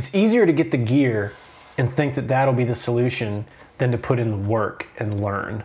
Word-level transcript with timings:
it's 0.00 0.14
easier 0.14 0.46
to 0.46 0.52
get 0.54 0.70
the 0.70 0.78
gear 0.78 1.34
and 1.76 1.92
think 1.92 2.14
that 2.14 2.26
that'll 2.26 2.54
be 2.54 2.64
the 2.64 2.74
solution 2.74 3.44
than 3.76 3.92
to 3.92 3.98
put 3.98 4.18
in 4.18 4.30
the 4.30 4.36
work 4.48 4.88
and 4.96 5.22
learn. 5.22 5.62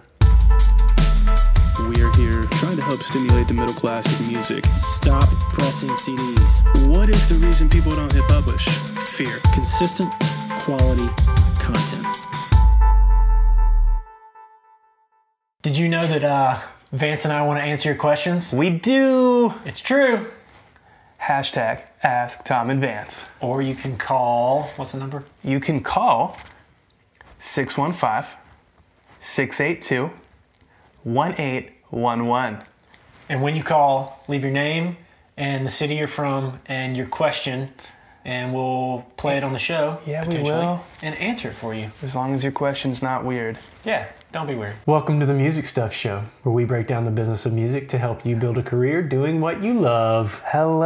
We 1.80 2.04
are 2.04 2.12
here 2.18 2.42
trying 2.60 2.76
to 2.76 2.84
help 2.84 3.00
stimulate 3.00 3.48
the 3.48 3.54
middle 3.54 3.74
class 3.74 4.04
with 4.04 4.28
music. 4.28 4.66
Stop 4.74 5.30
pressing 5.52 5.88
CDs. 5.88 6.94
What 6.94 7.08
is 7.08 7.30
the 7.30 7.36
reason 7.36 7.70
people 7.70 7.94
don't 7.94 8.12
hit 8.12 8.26
publish? 8.28 8.68
Fear. 9.16 9.38
Consistent 9.54 10.14
quality 10.60 11.08
content. 11.58 12.06
Did 15.62 15.78
you 15.78 15.88
know 15.88 16.06
that 16.08 16.26
uh, 16.26 16.60
Vance 16.92 17.24
and 17.24 17.34
I 17.34 17.42
want 17.44 17.60
to 17.60 17.64
answer 17.64 17.88
your 17.88 17.98
questions? 17.98 18.52
We 18.52 18.70
do. 18.70 19.54
It's 19.64 19.80
true. 19.80 20.28
Hashtag 21.22 21.82
Ask 22.04 22.46
Tom 22.46 22.70
and 22.70 22.80
Vance. 22.80 23.26
Or 23.40 23.62
you 23.62 23.76
can 23.76 23.98
call, 23.98 24.72
what's 24.76 24.92
the 24.92 25.00
number? 25.00 25.24
You 25.44 25.60
can 25.60 25.82
call 25.82 26.38
615 27.40 28.38
682 29.20 30.12
1811. 31.04 32.64
And 33.30 33.42
when 33.42 33.56
you 33.56 33.64
call, 33.64 34.24
leave 34.28 34.44
your 34.44 34.52
name 34.52 34.98
and 35.38 35.66
the 35.66 35.72
city 35.72 35.96
you're 35.96 36.08
from 36.08 36.60
and 36.66 36.96
your 36.96 37.08
question, 37.08 37.74
and 38.26 38.54
we'll 38.54 39.06
play 39.18 39.38
it 39.38 39.44
on 39.44 39.54
the 39.54 39.60
show. 39.60 40.00
Yeah, 40.06 40.28
we 40.28 40.40
will. 40.40 40.84
And 41.04 41.16
answer 41.16 41.50
it 41.50 41.54
for 41.54 41.76
you. 41.76 41.92
As 42.02 42.16
long 42.16 42.34
as 42.34 42.44
your 42.44 42.52
question's 42.52 43.04
not 43.04 43.24
weird. 43.24 43.60
Yeah, 43.86 44.08
don't 44.32 44.48
be 44.48 44.56
weird. 44.56 44.76
Welcome 44.88 45.20
to 45.20 45.28
the 45.28 45.36
Music 45.36 45.68
Stuff 45.68 45.94
Show, 45.94 46.24
where 46.42 46.54
we 46.54 46.66
break 46.66 46.88
down 46.88 47.06
the 47.06 47.12
business 47.12 47.46
of 47.46 47.54
music 47.54 47.88
to 47.90 48.00
help 48.00 48.26
you 48.26 48.36
build 48.36 48.58
a 48.58 48.64
career 48.64 49.04
doing 49.04 49.42
what 49.42 49.62
you 49.62 49.80
love. 49.80 50.42
Hello. 50.46 50.86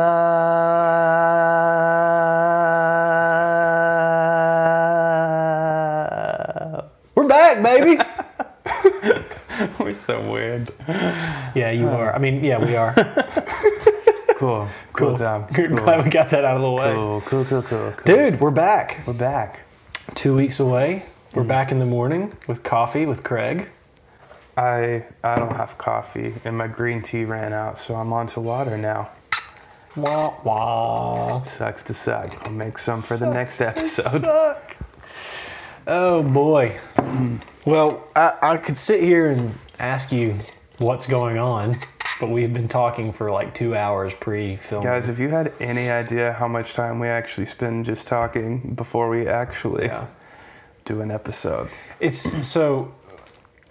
We're 7.16 7.28
back, 7.28 7.64
baby. 7.64 8.04
We're 9.80 9.94
so 9.94 10.30
weird. 10.30 10.72
yeah, 11.56 11.72
you 11.72 11.88
are. 11.88 12.14
I 12.14 12.20
mean, 12.20 12.44
yeah, 12.44 12.58
we 12.58 12.76
are. 12.76 12.94
Cool. 14.40 14.70
Cool, 14.94 15.18
Tom. 15.18 15.48
Good. 15.52 15.72
Cool. 15.72 15.80
Glad 15.80 16.06
we 16.06 16.10
got 16.10 16.30
that 16.30 16.46
out 16.46 16.56
of 16.56 16.62
the 16.62 16.72
way. 16.72 16.94
Cool, 16.94 17.20
cool, 17.26 17.44
cool, 17.44 17.62
cool, 17.62 17.92
cool. 17.92 18.06
Dude, 18.06 18.40
we're 18.40 18.52
back. 18.52 19.02
We're 19.06 19.12
back. 19.12 19.60
Two 20.16 20.34
weeks 20.34 20.62
away. 20.62 21.04
We're 21.34 21.44
mm. 21.44 21.50
back 21.50 21.74
in 21.74 21.80
the 21.80 21.86
morning 21.86 22.32
with 22.48 22.64
coffee 22.64 23.06
with 23.06 23.22
Craig. 23.26 23.70
I 24.56 25.04
I 25.26 25.36
don't 25.36 25.58
have 25.58 25.78
coffee 25.78 26.36
and 26.46 26.58
my 26.58 26.68
green 26.68 27.02
tea 27.02 27.26
ran 27.26 27.52
out, 27.52 27.78
so 27.78 27.96
I'm 27.96 28.14
on 28.14 28.28
to 28.28 28.40
water 28.40 28.78
now. 28.78 29.10
Wah 29.98 30.34
wah. 30.46 31.42
Sucks 31.42 31.84
to 31.84 31.94
suck. 31.94 32.42
I'll 32.46 32.54
make 32.54 32.78
some 32.78 33.02
for 33.02 33.18
the 33.18 33.30
next 33.30 33.60
episode. 33.60 34.22
Suck. 34.22 34.78
Oh 35.86 36.24
boy. 36.24 36.80
Mm. 36.96 37.42
Well, 37.66 38.08
I, 38.16 38.36
I 38.42 38.56
could 38.56 38.78
sit 38.78 39.04
here 39.04 39.30
and 39.32 39.56
ask 39.80 40.14
you 40.14 40.38
what's 40.78 41.08
going 41.08 41.38
on, 41.38 41.78
but 42.20 42.30
we've 42.30 42.52
been 42.52 42.68
talking 42.68 43.14
for 43.14 43.30
like 43.30 43.54
two 43.54 43.76
hours 43.76 44.14
pre-film. 44.14 44.84
Guys, 44.84 45.10
if 45.10 45.20
you 45.20 45.30
had 45.30 45.54
any 45.60 45.90
idea 45.90 46.34
how 46.34 46.48
much 46.48 46.74
time 46.74 47.00
we 47.00 47.08
actually 47.08 47.46
spend 47.46 47.86
just 47.86 48.08
talking 48.08 48.74
before 48.76 49.10
we 49.10 49.28
actually 49.28 49.86
yeah. 49.86 50.08
do 50.86 51.02
an 51.02 51.12
episode. 51.12 51.70
It's 52.00 52.46
so 52.46 52.94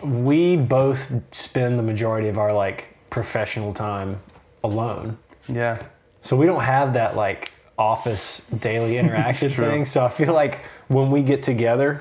we 0.02 0.56
both 0.56 1.22
spend 1.34 1.78
the 1.78 1.82
majority 1.82 2.28
of 2.28 2.38
our 2.38 2.52
like 2.52 2.96
professional 3.10 3.72
time 3.72 4.20
alone. 4.64 5.18
Yeah. 5.46 5.82
So 6.22 6.36
we 6.36 6.46
don't 6.46 6.64
have 6.64 6.94
that 6.94 7.16
like 7.16 7.52
office 7.76 8.46
daily 8.46 8.96
interaction 8.98 9.50
thing. 9.50 9.84
So 9.84 10.04
I 10.04 10.08
feel 10.08 10.32
like 10.32 10.60
when 10.88 11.10
we 11.10 11.22
get 11.22 11.42
together, 11.42 12.00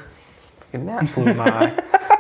and 0.72 0.88
that 0.88 1.10
flew 1.10 1.34
my. 1.34 1.84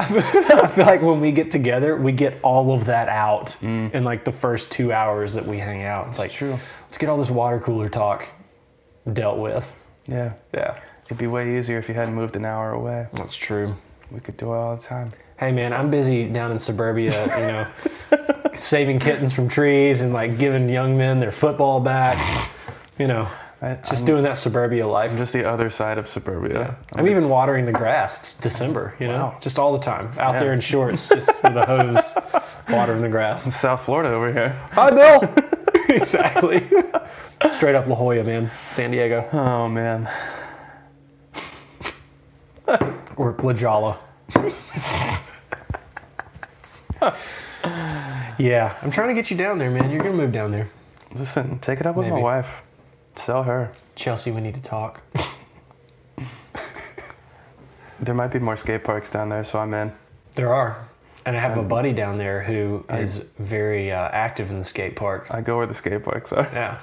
I 0.62 0.68
feel 0.68 0.86
like 0.86 1.02
when 1.02 1.20
we 1.20 1.32
get 1.32 1.50
together, 1.50 1.96
we 1.96 2.12
get 2.12 2.38
all 2.42 2.72
of 2.72 2.86
that 2.86 3.08
out 3.08 3.48
mm. 3.60 3.92
in 3.92 4.04
like 4.04 4.24
the 4.24 4.32
first 4.32 4.70
two 4.70 4.92
hours 4.92 5.34
that 5.34 5.46
we 5.46 5.58
hang 5.58 5.82
out. 5.82 6.08
It's 6.08 6.18
like, 6.18 6.32
true. 6.32 6.58
let's 6.82 6.98
get 6.98 7.08
all 7.08 7.18
this 7.18 7.30
water 7.30 7.60
cooler 7.60 7.88
talk 7.88 8.26
dealt 9.12 9.38
with. 9.38 9.74
Yeah. 10.06 10.32
Yeah, 10.54 10.78
It'd 11.06 11.18
be 11.18 11.26
way 11.26 11.58
easier 11.58 11.78
if 11.78 11.88
you 11.88 11.94
hadn't 11.94 12.14
moved 12.14 12.36
an 12.36 12.44
hour 12.44 12.72
away. 12.72 13.08
that's 13.12 13.36
true. 13.36 13.76
We 14.10 14.20
could 14.20 14.36
do 14.36 14.52
it 14.52 14.56
all 14.56 14.76
the 14.76 14.82
time. 14.82 15.12
Hey 15.38 15.52
man, 15.52 15.72
I'm 15.72 15.90
busy 15.90 16.28
down 16.28 16.50
in 16.52 16.58
suburbia, 16.58 17.22
you 17.24 18.18
know, 18.18 18.50
saving 18.56 18.98
kittens 18.98 19.32
from 19.32 19.48
trees 19.48 20.00
and 20.00 20.12
like 20.12 20.38
giving 20.38 20.68
young 20.68 20.96
men 20.96 21.20
their 21.20 21.32
football 21.32 21.80
back. 21.80 22.18
You 22.98 23.06
know, 23.06 23.28
I, 23.62 23.74
just 23.74 24.00
I'm, 24.00 24.06
doing 24.06 24.22
that 24.24 24.38
suburbia 24.38 24.86
I'm 24.86 24.90
life. 24.90 25.16
just 25.18 25.34
the 25.34 25.44
other 25.44 25.68
side 25.68 25.98
of 25.98 26.08
suburbia. 26.08 26.76
I'm 26.94 27.06
even 27.08 27.28
watering 27.28 27.66
the 27.66 27.72
grass. 27.72 28.18
It's 28.18 28.36
December, 28.36 28.94
you 28.98 29.06
know, 29.06 29.26
Wow. 29.26 29.36
just 29.40 29.58
all 29.58 29.72
the 29.72 29.78
time 29.78 30.06
out 30.18 30.34
Yeah. 30.34 30.40
there 30.40 30.52
in 30.54 30.60
shorts, 30.60 31.08
just 31.14 31.28
with 31.42 31.56
a 31.56 31.66
hose, 31.66 32.14
watering 32.70 33.02
the 33.02 33.08
grass. 33.10 33.54
South 33.54 33.82
Florida 33.82 34.10
over 34.14 34.32
here. 34.32 34.58
Hi, 34.72 34.90
Bill. 34.90 35.34
exactly. 35.90 36.66
Straight 37.50 37.74
up 37.74 37.86
La 37.86 37.96
Jolla, 37.96 38.24
man. 38.24 38.50
San 38.72 38.90
Diego 38.92 39.28
Oh 39.32 39.68
man. 39.68 40.08
or 43.16 43.34
La 43.42 43.52
Jolla. 43.52 43.98
yeah, 48.38 48.74
I'm 48.82 48.90
trying 48.90 49.08
to 49.08 49.14
get 49.14 49.30
you 49.30 49.36
down 49.36 49.58
there, 49.58 49.70
man. 49.70 49.90
You're 49.90 50.02
gonna 50.02 50.16
move 50.16 50.32
down 50.32 50.50
there, 50.50 50.70
Listen, 51.14 51.58
take 51.58 51.80
it 51.80 51.86
up 51.86 51.96
with 51.96 52.08
my 52.08 52.18
wife. 52.18 52.62
Sell 53.16 53.42
her. 53.44 53.72
Chelsea. 53.96 54.30
We 54.30 54.40
need 54.40 54.54
to 54.54 54.62
talk. 54.62 55.00
There 58.02 58.14
might 58.14 58.28
be 58.28 58.38
more 58.38 58.56
skate 58.56 58.82
parks 58.82 59.10
down 59.10 59.28
there, 59.28 59.44
so 59.44 59.58
I'm 59.58 59.74
in. 59.74 59.92
There 60.34 60.54
are, 60.54 60.88
and 61.26 61.36
I 61.36 61.40
have 61.40 61.58
a 61.58 61.62
buddy 61.62 61.92
down 61.92 62.16
there 62.16 62.42
who 62.42 62.82
is 62.88 63.26
very 63.38 63.92
uh, 63.92 64.08
active 64.10 64.50
in 64.50 64.56
the 64.58 64.64
skate 64.64 64.96
park. 64.96 65.26
I 65.30 65.42
go 65.42 65.58
where 65.58 65.66
the 65.66 65.74
skate 65.74 66.02
parks 66.02 66.32
are. 66.32 66.48
Yeah. 66.50 66.78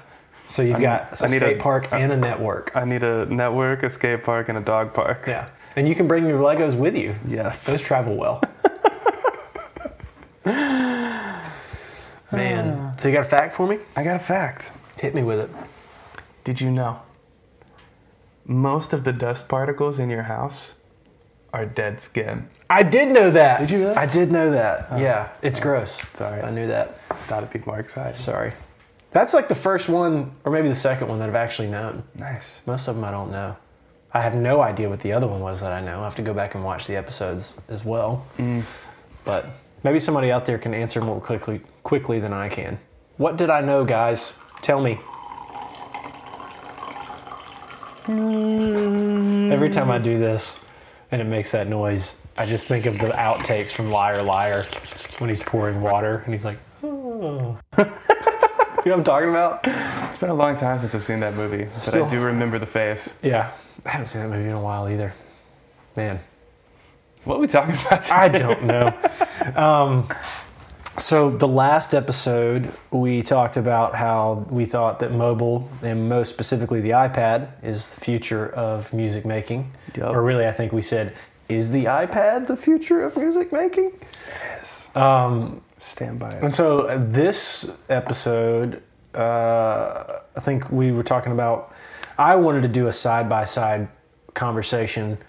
So 0.48 0.62
you've 0.62 0.80
got 0.80 1.20
a 1.20 1.26
I 1.26 1.28
need 1.28 1.38
skate 1.38 1.58
a- 1.58 1.60
park 1.60 1.88
and 1.92 2.12
a 2.12 2.18
network. 2.18 2.72
I 2.76 2.86
need 2.86 3.02
a 3.04 3.26
network, 3.26 3.82
a 3.82 3.90
skate 3.90 4.22
park, 4.24 4.48
and 4.50 4.60
a 4.60 4.62
dog 4.62 4.94
park. 4.94 5.26
Yeah. 5.28 5.50
And 5.76 5.88
you 5.90 5.96
can 5.96 6.08
bring 6.08 6.28
your 6.28 6.40
Legos 6.40 6.78
with 6.78 6.96
you. 6.96 7.16
Yes. 7.28 7.66
Those 7.66 7.82
travel 7.82 8.16
well. 8.16 8.40
Man. 12.32 12.94
So 13.00 13.08
you 13.08 13.14
got 13.16 13.26
a 13.26 13.30
fact 13.30 13.56
for 13.56 13.66
me? 13.66 13.80
I 13.96 14.04
got 14.04 14.18
a 14.18 14.20
fact. 14.20 14.72
Hit 15.00 15.16
me 15.16 15.24
with 15.24 15.40
it. 15.40 15.50
Did 16.48 16.62
you 16.62 16.72
know? 16.72 17.02
Most 18.46 18.94
of 18.94 19.04
the 19.04 19.12
dust 19.12 19.50
particles 19.50 20.00
in 20.00 20.10
your 20.10 20.24
house 20.24 20.76
are 21.52 21.66
dead 21.66 22.00
skin. 22.00 22.48
I 22.70 22.84
did 22.84 23.10
know 23.10 23.30
that. 23.32 23.60
Did 23.60 23.70
you 23.70 23.80
know 23.80 23.88
that? 23.94 23.98
I 23.98 24.06
did 24.06 24.32
know 24.32 24.52
that. 24.52 24.88
Oh. 24.90 24.96
yeah. 24.96 25.28
It's 25.42 25.60
gross. 25.60 26.02
Sorry. 26.14 26.42
I 26.42 26.50
knew 26.52 26.68
that. 26.68 27.02
Thought 27.28 27.44
it'd 27.44 27.62
be 27.62 27.70
more 27.70 27.80
exciting. 27.80 28.16
Sorry. 28.16 28.54
That's 29.12 29.34
like 29.34 29.50
the 29.50 29.56
first 29.56 29.90
one, 29.90 30.32
or 30.46 30.52
maybe 30.54 30.70
the 30.70 30.74
second 30.74 31.10
one 31.10 31.20
that 31.20 31.28
I've 31.28 31.36
actually 31.36 31.68
known. 31.68 32.04
Nice. 32.16 32.62
Most 32.66 32.88
of 32.88 32.96
them 32.96 33.04
I 33.04 33.12
don't 33.12 33.30
know. 33.30 33.58
I 34.14 34.22
have 34.22 34.34
no 34.34 34.62
idea 34.62 34.88
what 34.88 35.02
the 35.02 35.12
other 35.12 35.28
one 35.28 35.42
was 35.42 35.60
that 35.60 35.74
I 35.74 35.82
know. 35.82 36.00
I 36.00 36.04
have 36.06 36.16
to 36.16 36.22
go 36.22 36.34
back 36.34 36.56
and 36.56 36.64
watch 36.64 36.88
the 36.88 36.96
episodes 36.96 37.58
as 37.68 37.84
well. 37.84 38.26
Mm. 38.38 38.64
But 39.26 39.48
maybe 39.84 40.00
somebody 40.00 40.32
out 40.32 40.46
there 40.46 40.58
can 40.58 40.74
answer 40.74 41.02
more 41.02 41.20
quickly 41.20 41.60
quickly 41.84 42.22
than 42.22 42.32
I 42.32 42.48
can. 42.48 42.80
What 43.18 43.36
did 43.36 43.50
I 43.50 43.60
know, 43.60 43.84
guys? 43.84 44.40
Tell 44.62 44.80
me. 44.82 44.98
Every 48.10 49.70
time 49.70 49.92
I 49.92 49.98
do 49.98 50.18
this 50.18 50.60
and 51.12 51.22
it 51.22 51.26
makes 51.26 51.52
that 51.52 51.68
noise, 51.68 52.22
I 52.38 52.46
just 52.46 52.66
think 52.68 52.86
of 52.86 52.98
the 53.00 53.08
outtakes 53.08 53.72
from 53.72 53.92
Liar 53.92 54.24
Liar 54.24 54.64
when 55.18 55.30
he's 55.30 55.42
pouring 55.42 55.82
water 55.82 56.20
and 56.24 56.34
he's 56.34 56.46
like, 56.46 56.58
oh. 56.84 57.58
you 57.78 57.84
know 57.84 57.92
what 58.84 58.88
I'm 58.94 59.04
talking 59.04 59.30
about? 59.30 59.60
It's 60.10 60.20
been 60.20 60.30
a 60.30 60.34
long 60.34 60.56
time 60.56 60.80
since 60.80 60.96
I've 60.96 61.06
seen 61.06 61.20
that 61.20 61.34
movie, 61.36 61.66
but 61.66 61.82
Still- 61.84 62.06
I 62.06 62.10
do 62.10 62.22
remember 62.22 62.60
the 62.60 62.66
face. 62.66 63.14
Yeah, 63.22 63.52
I 63.86 63.90
haven't 63.90 64.06
seen 64.06 64.22
that 64.22 64.30
movie 64.30 64.48
in 64.48 64.56
a 64.56 64.62
while 64.62 64.88
either. 64.88 65.14
Man, 65.98 66.20
What 67.26 67.36
are 67.36 67.40
we 67.40 67.48
talking 67.48 67.76
about? 67.76 68.04
Today? 68.04 68.16
I 68.16 68.30
don't 68.30 68.64
know. 68.64 68.94
um, 69.62 70.10
so 70.98 71.30
the 71.30 71.48
last 71.48 71.94
episode, 71.94 72.72
we 72.92 73.22
talked 73.22 73.58
about 73.58 73.96
how 73.96 74.46
we 74.50 74.66
thought 74.66 75.00
that 75.00 75.12
mobile, 75.12 75.70
and 75.82 76.10
most 76.10 76.30
specifically 76.30 76.82
the 76.82 76.92
iPad, 76.92 77.50
is 77.64 77.90
the 77.90 78.02
future 78.02 78.50
of 78.50 78.92
music 78.94 79.26
making. 79.26 79.72
Yup. 79.96 80.14
Or 80.16 80.24
really, 80.24 80.48
I 80.48 80.52
think 80.52 80.72
we 80.72 80.82
said, 80.82 81.14
is 81.50 81.72
the 81.72 81.86
iPad 81.86 82.48
the 82.48 82.58
future 82.58 83.04
of 83.04 83.16
music 83.16 83.54
making? 83.54 83.92
Yes. 84.28 84.90
Um, 84.96 85.62
Stand 85.80 86.20
by 86.20 86.30
it. 86.32 86.44
and 86.44 86.54
so 86.54 86.82
uh, 86.82 87.00
this 87.00 87.72
episode, 87.90 88.82
uh, 89.14 90.20
I 90.36 90.40
think 90.40 90.72
we 90.72 90.92
were 90.92 91.04
talking 91.04 91.32
about. 91.32 91.74
I 92.18 92.36
wanted 92.36 92.64
to 92.64 92.68
do 92.68 92.88
a 92.88 92.92
side 92.92 93.30
by 93.30 93.46
side 93.46 93.88
conversation, 94.34 95.20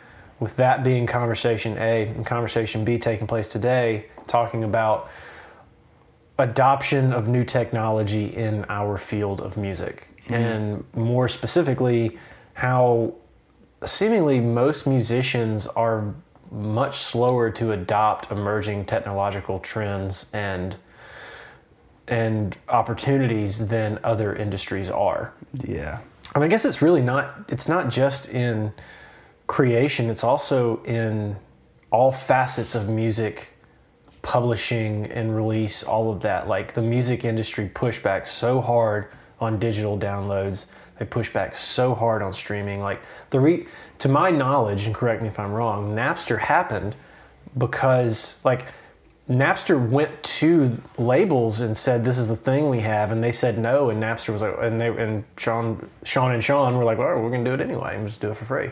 with 0.40 0.56
that 0.56 0.82
being 0.82 1.06
conversation 1.06 1.76
A 1.78 2.06
and 2.08 2.24
conversation 2.24 2.84
B 2.84 2.98
taking 2.98 3.26
place 3.26 3.48
today, 3.48 4.06
talking 4.26 4.64
about 4.64 5.10
adoption 6.38 7.12
of 7.12 7.28
new 7.28 7.44
technology 7.44 8.26
in 8.26 8.64
our 8.68 8.96
field 8.96 9.40
of 9.40 9.56
music, 9.56 10.08
hmm. 10.26 10.34
and 10.34 10.84
more 10.94 11.28
specifically, 11.28 12.18
how 12.54 13.14
seemingly 13.84 14.40
most 14.40 14.86
musicians 14.86 15.66
are 15.68 16.14
much 16.50 16.98
slower 16.98 17.50
to 17.50 17.72
adopt 17.72 18.30
emerging 18.30 18.84
technological 18.84 19.58
trends 19.58 20.30
and 20.32 20.76
and 22.06 22.56
opportunities 22.70 23.68
than 23.68 23.98
other 24.02 24.34
industries 24.34 24.88
are. 24.88 25.34
Yeah. 25.52 25.98
And 26.34 26.42
I 26.42 26.48
guess 26.48 26.64
it's 26.64 26.80
really 26.80 27.02
not 27.02 27.44
it's 27.48 27.68
not 27.68 27.90
just 27.90 28.28
in 28.28 28.72
creation, 29.46 30.08
it's 30.08 30.24
also 30.24 30.82
in 30.84 31.36
all 31.90 32.12
facets 32.12 32.74
of 32.74 32.88
music 32.88 33.54
publishing 34.28 35.06
and 35.06 35.34
release 35.34 35.82
all 35.82 36.12
of 36.12 36.20
that. 36.20 36.46
Like 36.46 36.74
the 36.74 36.82
music 36.82 37.24
industry 37.24 37.66
pushed 37.66 38.02
back 38.02 38.26
so 38.26 38.60
hard 38.60 39.06
on 39.40 39.58
digital 39.58 39.98
downloads. 39.98 40.66
They 40.98 41.06
pushed 41.06 41.32
back 41.32 41.54
so 41.54 41.94
hard 41.94 42.20
on 42.20 42.34
streaming. 42.34 42.82
Like 42.82 43.00
the 43.30 43.40
re 43.40 43.66
to 44.00 44.08
my 44.10 44.30
knowledge, 44.30 44.84
and 44.84 44.94
correct 44.94 45.22
me 45.22 45.28
if 45.28 45.38
I'm 45.38 45.52
wrong, 45.52 45.96
Napster 45.96 46.40
happened 46.40 46.94
because 47.56 48.38
like 48.44 48.66
Napster 49.30 49.80
went 49.88 50.22
to 50.40 50.76
labels 50.98 51.62
and 51.62 51.74
said, 51.74 52.04
"This 52.04 52.18
is 52.18 52.28
the 52.28 52.36
thing 52.36 52.68
we 52.68 52.80
have," 52.80 53.10
and 53.10 53.24
they 53.24 53.32
said 53.32 53.56
no. 53.56 53.88
And 53.88 54.02
Napster 54.02 54.34
was 54.34 54.42
like, 54.42 54.56
and 54.60 54.78
they 54.78 54.88
and 54.88 55.24
Sean, 55.38 55.88
Sean 56.04 56.32
and 56.32 56.44
Sean 56.44 56.76
were 56.76 56.84
like, 56.84 56.98
"Well, 56.98 57.18
we're 57.18 57.30
gonna 57.30 57.44
do 57.44 57.54
it 57.54 57.62
anyway 57.62 57.96
and 57.96 58.06
just 58.06 58.20
do 58.20 58.30
it 58.30 58.36
for 58.36 58.44
free." 58.44 58.70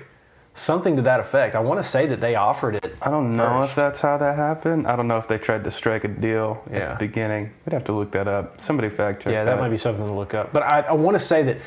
Something 0.56 0.96
to 0.96 1.02
that 1.02 1.20
effect. 1.20 1.54
I 1.54 1.60
want 1.60 1.78
to 1.80 1.84
say 1.84 2.06
that 2.06 2.22
they 2.22 2.34
offered 2.34 2.76
it. 2.76 2.96
I 3.02 3.10
don't 3.10 3.36
know 3.36 3.60
first. 3.60 3.70
if 3.70 3.76
that's 3.76 4.00
how 4.00 4.16
that 4.16 4.36
happened. 4.36 4.86
I 4.86 4.96
don't 4.96 5.06
know 5.06 5.18
if 5.18 5.28
they 5.28 5.36
tried 5.36 5.64
to 5.64 5.70
strike 5.70 6.04
a 6.04 6.08
deal 6.08 6.64
Yeah. 6.70 6.78
at 6.78 6.98
the 6.98 7.06
beginning. 7.06 7.52
We'd 7.66 7.74
have 7.74 7.84
to 7.84 7.92
look 7.92 8.10
that 8.12 8.26
up. 8.26 8.58
Somebody 8.58 8.88
fact 8.88 9.22
check 9.22 9.34
Yeah, 9.34 9.44
that 9.44 9.58
might 9.58 9.68
be 9.68 9.76
something 9.76 10.06
to 10.06 10.14
look 10.14 10.32
up. 10.32 10.54
But 10.54 10.62
I, 10.62 10.80
I 10.80 10.92
want 10.92 11.14
to 11.14 11.22
say 11.22 11.42
that 11.42 11.58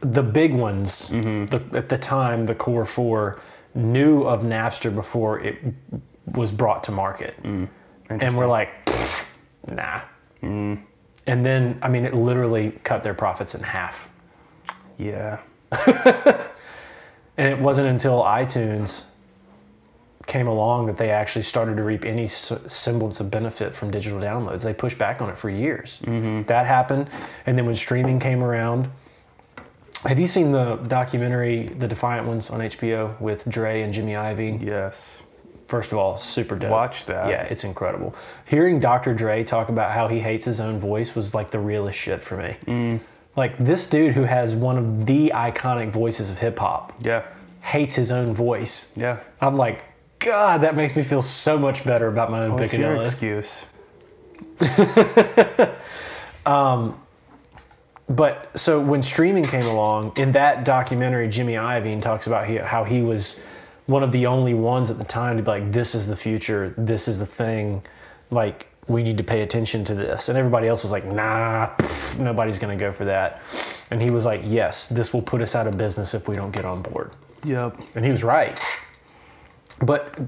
the 0.00 0.22
big 0.22 0.54
ones, 0.54 1.10
mm-hmm. 1.10 1.46
the, 1.46 1.76
at 1.76 1.90
the 1.90 1.98
time, 1.98 2.46
the 2.46 2.54
core 2.54 2.86
four, 2.86 3.40
knew 3.74 4.22
of 4.22 4.40
Napster 4.40 4.94
before 4.94 5.40
it 5.40 5.58
was 6.32 6.50
brought 6.50 6.82
to 6.84 6.92
market. 6.92 7.34
Mm. 7.42 7.68
And 8.08 8.38
we're 8.38 8.46
like, 8.46 8.86
"Pfft, 8.86 9.28
nah. 9.68 10.00
Mm. 10.42 10.82
And 11.26 11.44
then, 11.44 11.78
I 11.82 11.88
mean, 11.88 12.06
it 12.06 12.14
literally 12.14 12.72
cut 12.84 13.02
their 13.02 13.14
profits 13.14 13.54
in 13.54 13.62
half. 13.62 14.08
Yeah. 14.96 15.40
And 17.36 17.48
it 17.48 17.58
wasn't 17.58 17.88
until 17.88 18.22
iTunes 18.22 19.06
came 20.26 20.46
along 20.46 20.86
that 20.86 20.96
they 20.96 21.10
actually 21.10 21.42
started 21.42 21.76
to 21.76 21.82
reap 21.82 22.04
any 22.04 22.26
semblance 22.26 23.20
of 23.20 23.30
benefit 23.30 23.74
from 23.74 23.90
digital 23.90 24.18
downloads. 24.18 24.62
They 24.62 24.72
pushed 24.72 24.98
back 24.98 25.20
on 25.20 25.28
it 25.28 25.36
for 25.36 25.50
years. 25.50 26.00
That 26.06 26.66
happened. 26.66 27.10
And 27.44 27.58
then 27.58 27.66
when 27.66 27.74
streaming 27.74 28.18
came 28.18 28.42
around, 28.42 28.90
have 30.04 30.18
you 30.18 30.26
seen 30.26 30.52
the 30.52 30.76
documentary, 30.76 31.66
The 31.66 31.88
Defiant 31.88 32.26
Ones 32.26 32.50
on 32.50 32.60
HBO 32.60 33.18
with 33.20 33.48
Dre 33.48 33.82
and 33.82 33.92
Jimmy 33.92 34.12
Iovine? 34.12 34.66
Yes. 34.66 35.18
First 35.66 35.92
of 35.92 35.98
all, 35.98 36.18
super 36.18 36.56
dope. 36.56 36.70
Watch 36.70 37.06
that. 37.06 37.28
Yeah, 37.28 37.42
it's 37.42 37.64
incredible. 37.64 38.14
Hearing 38.44 38.80
Dr. 38.80 39.14
Dre 39.14 39.44
talk 39.44 39.70
about 39.70 39.92
how 39.92 40.08
he 40.08 40.20
hates 40.20 40.44
his 40.44 40.60
own 40.60 40.78
voice 40.78 41.14
was 41.14 41.34
like 41.34 41.50
the 41.50 41.58
realest 41.58 41.98
shit 41.98 42.22
for 42.22 42.36
me. 42.36 42.56
Mm. 42.66 43.00
Like 43.36 43.58
this 43.58 43.86
dude 43.88 44.14
who 44.14 44.22
has 44.24 44.54
one 44.54 44.78
of 44.78 45.06
the 45.06 45.32
iconic 45.34 45.90
voices 45.90 46.30
of 46.30 46.38
hip 46.38 46.58
hop 46.58 46.92
Yeah. 47.02 47.22
hates 47.60 47.94
his 47.96 48.12
own 48.12 48.32
voice. 48.34 48.92
Yeah. 48.96 49.18
I'm 49.40 49.56
like, 49.56 49.82
God, 50.20 50.60
that 50.62 50.76
makes 50.76 50.94
me 50.96 51.02
feel 51.02 51.22
so 51.22 51.58
much 51.58 51.84
better 51.84 52.08
about 52.08 52.30
my 52.30 52.44
own 52.44 52.52
What's 52.52 52.72
your 52.74 52.96
excuse? 52.96 53.66
Um, 56.46 57.00
but 58.08 58.50
so 58.58 58.80
when 58.80 59.02
streaming 59.02 59.44
came 59.44 59.64
along, 59.64 60.12
in 60.16 60.32
that 60.32 60.64
documentary, 60.64 61.28
Jimmy 61.28 61.54
Iovine 61.54 62.02
talks 62.02 62.26
about 62.26 62.46
he, 62.46 62.56
how 62.56 62.84
he 62.84 63.00
was 63.00 63.42
one 63.86 64.02
of 64.02 64.12
the 64.12 64.26
only 64.26 64.52
ones 64.52 64.90
at 64.90 64.98
the 64.98 65.04
time 65.04 65.38
to 65.38 65.42
be 65.42 65.48
like, 65.48 65.72
this 65.72 65.94
is 65.94 66.06
the 66.06 66.16
future, 66.16 66.74
this 66.76 67.08
is 67.08 67.18
the 67.18 67.26
thing, 67.26 67.82
like 68.30 68.66
we 68.86 69.02
need 69.02 69.16
to 69.18 69.24
pay 69.24 69.40
attention 69.40 69.84
to 69.84 69.94
this. 69.94 70.28
And 70.28 70.36
everybody 70.36 70.68
else 70.68 70.82
was 70.82 70.92
like, 70.92 71.04
nah, 71.04 71.74
pff, 71.76 72.18
nobody's 72.18 72.58
gonna 72.58 72.76
go 72.76 72.92
for 72.92 73.06
that. 73.06 73.40
And 73.90 74.02
he 74.02 74.10
was 74.10 74.24
like, 74.24 74.42
yes, 74.44 74.88
this 74.88 75.12
will 75.12 75.22
put 75.22 75.40
us 75.40 75.54
out 75.54 75.66
of 75.66 75.76
business 75.78 76.14
if 76.14 76.28
we 76.28 76.36
don't 76.36 76.50
get 76.50 76.64
on 76.64 76.82
board. 76.82 77.12
Yep. 77.44 77.78
and 77.94 78.04
he 78.04 78.10
was 78.10 78.24
right. 78.24 78.58
But 79.80 80.18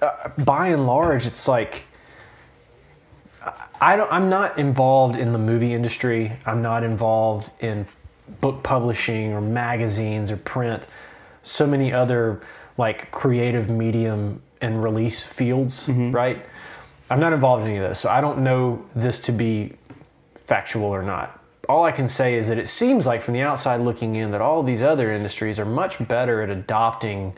uh, 0.00 0.30
by 0.38 0.68
and 0.68 0.86
large, 0.86 1.26
it's 1.26 1.46
like 1.46 1.84
I 3.80 3.96
don't. 3.96 4.10
I'm 4.12 4.28
not 4.28 4.58
involved 4.58 5.16
in 5.16 5.32
the 5.32 5.38
movie 5.38 5.72
industry. 5.72 6.32
I'm 6.44 6.62
not 6.62 6.82
involved 6.82 7.50
in 7.60 7.86
book 8.40 8.62
publishing 8.62 9.32
or 9.32 9.40
magazines 9.40 10.30
or 10.30 10.36
print. 10.36 10.86
So 11.42 11.66
many 11.66 11.92
other 11.92 12.40
like 12.76 13.10
creative 13.12 13.68
medium 13.68 14.42
and 14.60 14.82
release 14.82 15.22
fields, 15.22 15.88
right? 15.88 16.44
I'm 17.10 17.20
not 17.20 17.32
involved 17.32 17.62
in 17.64 17.68
any 17.70 17.78
of 17.78 17.88
those, 17.88 17.98
so 17.98 18.08
I 18.10 18.20
don't 18.20 18.38
know 18.38 18.84
this 18.94 19.20
to 19.20 19.32
be 19.32 19.74
factual 20.34 20.86
or 20.86 21.02
not. 21.02 21.40
All 21.68 21.84
I 21.84 21.92
can 21.92 22.06
say 22.08 22.34
is 22.34 22.48
that 22.48 22.58
it 22.58 22.68
seems 22.68 23.06
like 23.06 23.22
from 23.22 23.34
the 23.34 23.42
outside 23.42 23.80
looking 23.80 24.16
in 24.16 24.30
that 24.32 24.40
all 24.40 24.62
these 24.62 24.82
other 24.82 25.10
industries 25.10 25.58
are 25.58 25.64
much 25.64 26.06
better 26.06 26.42
at 26.42 26.50
adopting 26.50 27.34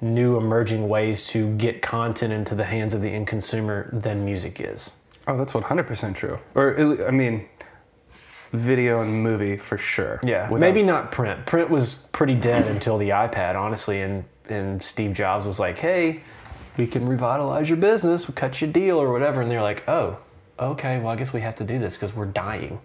new 0.00 0.36
emerging 0.36 0.88
ways 0.88 1.26
to 1.28 1.54
get 1.56 1.80
content 1.80 2.32
into 2.32 2.54
the 2.54 2.64
hands 2.64 2.92
of 2.92 3.00
the 3.00 3.08
end 3.08 3.26
consumer 3.26 3.88
than 3.92 4.24
music 4.24 4.60
is. 4.60 4.96
Oh, 5.26 5.36
that's 5.38 5.52
100% 5.52 6.14
true. 6.14 6.38
Or, 6.54 7.06
I 7.06 7.10
mean, 7.12 7.46
video 8.52 9.00
and 9.00 9.22
movie 9.22 9.56
for 9.56 9.78
sure. 9.78 10.20
Yeah, 10.24 10.50
Without- 10.50 10.60
maybe 10.60 10.82
not 10.82 11.12
print. 11.12 11.46
Print 11.46 11.70
was 11.70 11.94
pretty 12.12 12.34
dead 12.34 12.66
until 12.66 12.98
the 12.98 13.10
iPad, 13.10 13.54
honestly, 13.56 14.00
and 14.02 14.24
and 14.48 14.82
Steve 14.82 15.12
Jobs 15.14 15.46
was 15.46 15.60
like, 15.60 15.78
"Hey, 15.78 16.20
we 16.76 16.86
can 16.86 17.06
revitalize 17.08 17.68
your 17.68 17.78
business. 17.78 18.26
We'll 18.28 18.34
cut 18.34 18.60
you 18.60 18.68
a 18.68 18.70
deal 18.70 18.98
or 19.00 19.12
whatever." 19.12 19.40
And 19.42 19.50
they're 19.50 19.62
like, 19.62 19.82
"Oh, 19.88 20.18
okay. 20.58 20.98
Well, 20.98 21.08
I 21.08 21.16
guess 21.16 21.32
we 21.32 21.40
have 21.40 21.54
to 21.56 21.64
do 21.64 21.78
this 21.78 21.96
because 21.96 22.14
we're 22.14 22.26
dying." 22.26 22.80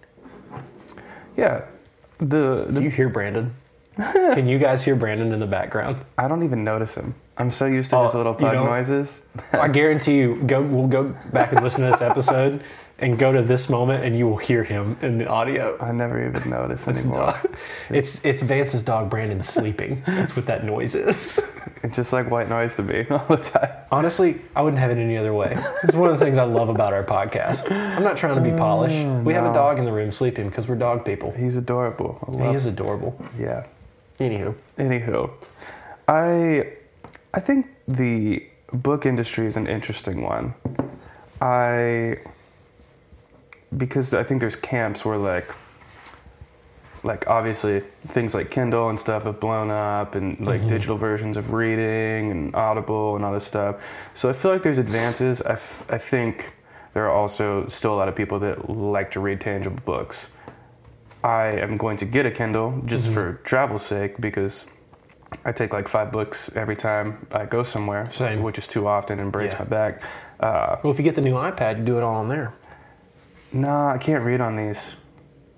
Yeah. 1.35 1.65
The, 2.19 2.67
Do 2.73 2.81
you 2.81 2.89
hear 2.89 3.09
Brandon? 3.09 3.53
Can 3.97 4.47
you 4.47 4.57
guys 4.59 4.83
hear 4.83 4.95
Brandon 4.95 5.31
in 5.33 5.39
the 5.39 5.45
background? 5.47 5.97
I 6.17 6.27
don't 6.27 6.43
even 6.43 6.63
notice 6.63 6.95
him. 6.95 7.13
I'm 7.37 7.51
so 7.51 7.65
used 7.65 7.91
to 7.91 7.97
Oh, 7.97 8.03
his 8.05 8.15
little 8.15 8.33
pug 8.33 8.55
noises. 8.55 9.21
I 9.53 9.67
guarantee 9.67 10.17
you, 10.17 10.41
go. 10.43 10.61
We'll 10.61 10.87
go 10.87 11.15
back 11.31 11.51
and 11.51 11.61
listen 11.63 11.83
to 11.83 11.91
this 11.91 12.01
episode, 12.01 12.63
and 12.99 13.17
go 13.17 13.31
to 13.31 13.41
this 13.44 13.69
moment, 13.69 14.03
and 14.03 14.17
you 14.17 14.27
will 14.27 14.38
hear 14.38 14.63
him 14.63 14.97
in 15.01 15.17
the 15.19 15.27
audio. 15.27 15.77
I 15.79 15.91
never 15.91 16.27
even 16.27 16.49
notice 16.49 16.88
It's, 16.88 16.99
anymore. 17.01 17.19
dog- 17.31 17.55
it's 17.89 18.25
it's 18.25 18.41
Vance's 18.41 18.83
dog 18.83 19.09
Brandon 19.09 19.41
sleeping. 19.41 20.01
That's 20.05 20.35
what 20.35 20.45
that 20.47 20.63
noise 20.65 20.95
is. 20.95 21.39
It's 21.83 21.95
just 21.95 22.11
like 22.11 22.31
white 22.31 22.49
noise 22.49 22.75
to 22.77 22.83
me 22.83 23.06
all 23.11 23.23
the 23.30 23.37
time. 23.37 23.69
Honestly, 23.92 24.42
I 24.56 24.63
wouldn't 24.63 24.80
have 24.80 24.89
it 24.89 24.97
any 24.97 25.16
other 25.16 25.31
way. 25.31 25.56
It's 25.83 25.94
one 25.95 26.09
of 26.09 26.18
the 26.18 26.25
things 26.25 26.39
I 26.39 26.44
love 26.44 26.69
about 26.69 26.92
our 26.92 27.04
podcast. 27.04 27.71
I'm 27.71 28.04
not 28.04 28.18
trying 28.18 28.35
to 28.35 28.42
be 28.42 28.51
polished. 28.57 28.95
Mm, 28.95 29.23
we 29.23 29.33
have 29.35 29.45
a 29.45 29.54
dog 29.54 29.77
in 29.77 29.85
the 29.85 29.92
room 29.92 30.11
sleeping 30.11 30.49
because 30.49 30.68
we're 30.68 30.75
dog 30.75 31.06
people. 31.06 31.31
He's 31.31 31.56
adorable. 31.56 32.18
He 32.35 32.47
is 32.56 32.66
adorable. 32.66 33.16
Yeah. 33.39 33.68
Anywho, 34.19 34.56
Anywho, 34.80 35.30
I 36.07 36.73
I 37.35 37.39
think 37.39 37.68
the 37.87 38.44
book 38.73 39.06
industry 39.06 39.45
is 39.45 39.56
an 39.56 39.68
interesting 39.68 40.23
one. 40.23 40.56
I 41.42 42.18
because 43.76 44.14
I 44.14 44.24
think 44.24 44.40
there's 44.42 44.56
camps 44.56 45.04
where 45.04 45.18
like 45.18 45.54
like 47.04 47.28
obviously 47.28 47.81
things 48.07 48.33
like 48.33 48.50
Kindle 48.50 48.90
and 48.90 49.00
stuff 49.00 49.24
have 49.24 49.40
blown 49.40 49.69
up 49.69 50.16
and 50.16 50.40
like 50.45 50.68
digital 50.68 50.97
versions 50.97 51.38
of 51.38 51.54
reading 51.54 52.31
and 52.31 52.56
Audible 52.56 53.16
and 53.16 53.24
all 53.24 53.31
this 53.33 53.45
stuff. 53.45 53.76
So 54.14 54.30
I 54.30 54.33
feel 54.33 54.52
like 54.52 54.64
there's 54.64 54.80
advances. 54.80 55.42
I, 55.44 55.54
f- 55.54 55.86
I 55.90 55.97
think 56.00 56.54
there 56.94 57.06
are 57.06 57.12
also 57.12 57.68
still 57.68 57.94
a 57.94 57.97
lot 57.97 58.07
of 58.09 58.16
people 58.16 58.40
that 58.40 58.69
like 58.69 59.12
to 59.12 59.19
read 59.19 59.40
tangible 59.40 59.80
books. 59.86 60.28
I 61.24 61.47
am 61.52 61.78
going 61.78 61.97
to 61.97 62.06
get 62.06 62.26
a 62.26 62.31
Kindle 62.31 62.81
just 62.86 63.12
for 63.12 63.33
travel's 63.44 63.83
sake 63.86 64.19
because 64.19 64.66
I 65.45 65.52
take 65.52 65.74
like 65.74 65.88
five 65.88 66.12
books 66.12 66.50
every 66.56 66.76
time 66.76 67.28
I 67.31 67.45
go 67.45 67.62
somewhere, 67.64 68.09
Same. 68.09 68.42
which 68.42 68.57
is 68.57 68.66
too 68.66 68.88
often 68.88 69.19
and 69.19 69.31
breaks 69.31 69.54
Yeah. 69.54 69.59
my 69.59 69.66
back. 69.66 70.02
Uh, 70.40 70.78
well, 70.83 70.92
if 70.92 70.97
you 70.97 71.04
get 71.04 71.16
the 71.16 71.21
new 71.21 71.33
iPad, 71.36 71.78
you 71.80 71.83
do 71.83 71.97
it 71.97 72.04
all 72.04 72.16
on 72.16 72.28
there. 72.28 72.54
Nah, 73.51 73.94
I 73.94 73.97
can't 73.97 74.23
read 74.23 74.42
on 74.42 74.56
these. 74.56 74.95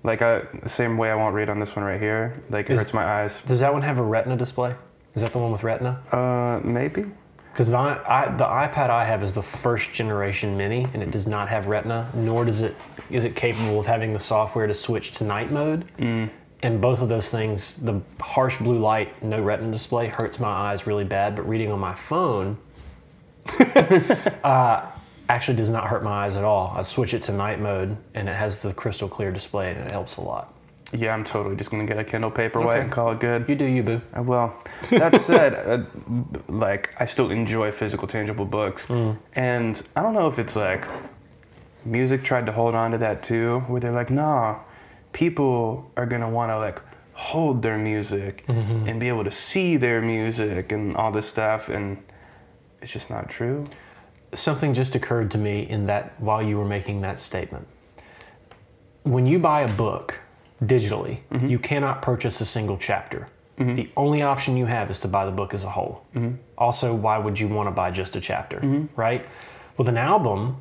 Like 0.02 0.22
I, 0.22 0.42
the 0.62 0.68
same 0.68 0.96
way 0.96 1.10
I 1.10 1.14
won't 1.14 1.34
read 1.34 1.50
on 1.50 1.60
this 1.60 1.76
one 1.76 1.84
right 1.84 2.00
here. 2.00 2.32
Like 2.48 2.70
it 2.70 2.74
Is- 2.74 2.78
hurts 2.78 2.94
my 2.94 3.04
eyes. 3.04 3.40
Does 3.42 3.60
that 3.60 3.72
one 3.72 3.82
have 3.82 3.98
a 3.98 4.02
Retina 4.02 4.36
display? 4.36 4.74
Is 5.14 5.22
that 5.22 5.32
the 5.32 5.38
one 5.38 5.52
with 5.52 5.62
Retina? 5.62 6.00
Uh, 6.12 6.60
maybe. 6.64 7.04
Because 7.52 7.68
my 7.68 8.00
I, 8.08 8.28
the 8.28 8.44
iPad 8.44 8.90
I 8.90 9.04
have 9.04 9.22
is 9.22 9.34
the 9.34 9.42
first 9.42 9.92
generation 9.92 10.56
Mini, 10.56 10.86
and 10.94 11.02
it 11.02 11.10
does 11.10 11.26
not 11.26 11.48
have 11.48 11.66
Retina. 11.66 12.08
Nor 12.14 12.44
does 12.44 12.62
it 12.62 12.76
is 13.10 13.24
it 13.24 13.34
capable 13.34 13.80
of 13.80 13.86
having 13.86 14.12
the 14.12 14.20
software 14.20 14.66
to 14.66 14.74
switch 14.74 15.12
to 15.12 15.24
night 15.24 15.50
mode. 15.50 15.84
And 16.62 16.78
both 16.78 17.00
of 17.00 17.08
those 17.08 17.30
things, 17.30 17.76
the 17.76 18.02
harsh 18.20 18.58
blue 18.58 18.78
light, 18.78 19.22
no 19.22 19.40
Retina 19.40 19.72
display, 19.72 20.08
hurts 20.08 20.38
my 20.38 20.48
eyes 20.48 20.86
really 20.86 21.04
bad. 21.04 21.34
But 21.34 21.48
reading 21.48 21.72
on 21.72 21.80
my 21.80 21.94
phone, 21.94 22.58
uh, 24.44 24.90
actually 25.34 25.56
does 25.56 25.70
not 25.70 25.86
hurt 25.88 26.02
my 26.02 26.26
eyes 26.26 26.36
at 26.36 26.44
all. 26.44 26.72
I 26.76 26.82
switch 26.82 27.14
it 27.14 27.22
to 27.24 27.32
night 27.32 27.60
mode, 27.60 27.96
and 28.14 28.28
it 28.28 28.34
has 28.34 28.62
the 28.62 28.72
crystal 28.74 29.08
clear 29.08 29.30
display, 29.32 29.70
and 29.70 29.78
it 29.80 29.90
helps 29.90 30.16
a 30.16 30.20
lot. 30.22 30.52
yeah, 30.92 31.14
I'm 31.14 31.24
totally 31.24 31.54
just 31.54 31.70
gonna 31.70 31.86
get 31.86 31.98
a 31.98 32.04
Kindle 32.04 32.32
Paperwhite 32.32 32.66
Okay. 32.66 32.80
and 32.80 32.90
call 32.90 33.12
it 33.12 33.20
good. 33.20 33.48
You 33.48 33.54
do 33.54 33.64
you, 33.64 33.82
boo. 33.84 34.00
Uh, 34.16 34.22
Well, 34.24 34.54
that 34.90 35.20
said, 35.30 35.54
uh, 35.54 35.84
like 36.48 36.90
I 36.98 37.04
still 37.06 37.30
enjoy 37.30 37.70
physical, 37.70 38.08
tangible 38.08 38.44
books, 38.44 38.90
and 39.34 39.80
I 39.94 40.02
don't 40.02 40.14
know 40.14 40.26
if 40.26 40.38
it's 40.40 40.56
like 40.56 40.84
music 41.84 42.22
tried 42.24 42.46
to 42.46 42.52
hold 42.52 42.74
on 42.74 42.90
to 42.90 42.98
that 42.98 43.22
too, 43.22 43.60
where 43.68 43.80
they're 43.80 43.92
like, 43.92 44.10
nah, 44.10 44.58
people 45.12 45.90
are 45.96 46.06
gonna 46.06 46.28
want 46.28 46.50
to 46.50 46.58
like 46.58 46.82
hold 47.12 47.62
their 47.62 47.78
music 47.78 48.44
and 48.48 48.98
be 48.98 49.08
able 49.08 49.24
to 49.24 49.30
see 49.30 49.76
their 49.76 50.00
music 50.00 50.72
and 50.72 50.96
all 50.96 51.12
this 51.12 51.28
stuff, 51.28 51.68
and 51.68 52.02
it's 52.82 52.90
just 52.90 53.10
not 53.10 53.28
true. 53.28 53.64
Something 54.34 54.74
just 54.74 54.94
occurred 54.94 55.30
to 55.32 55.38
me 55.38 55.68
in 55.68 55.86
that 55.86 56.20
while 56.20 56.42
you 56.42 56.56
were 56.58 56.64
making 56.64 57.00
that 57.00 57.18
statement. 57.18 57.66
When 59.02 59.26
you 59.26 59.38
buy 59.38 59.62
a 59.62 59.72
book 59.72 60.18
digitally, 60.62 61.20
mm-hmm. 61.30 61.46
you 61.46 61.58
cannot 61.58 62.02
purchase 62.02 62.40
a 62.40 62.44
single 62.44 62.76
chapter. 62.76 63.28
Mm-hmm. 63.58 63.74
The 63.74 63.90
only 63.96 64.22
option 64.22 64.56
you 64.56 64.66
have 64.66 64.90
is 64.90 64.98
to 65.00 65.08
buy 65.08 65.26
the 65.26 65.32
book 65.32 65.52
as 65.54 65.64
a 65.64 65.70
whole. 65.70 66.04
Mm-hmm. 66.14 66.36
Also, 66.56 66.94
why 66.94 67.18
would 67.18 67.38
you 67.38 67.48
want 67.48 67.66
to 67.66 67.70
buy 67.70 67.90
just 67.90 68.16
a 68.16 68.20
chapter, 68.20 68.60
right? 68.96 69.26
With 69.76 69.88
an 69.88 69.96
album, 69.96 70.60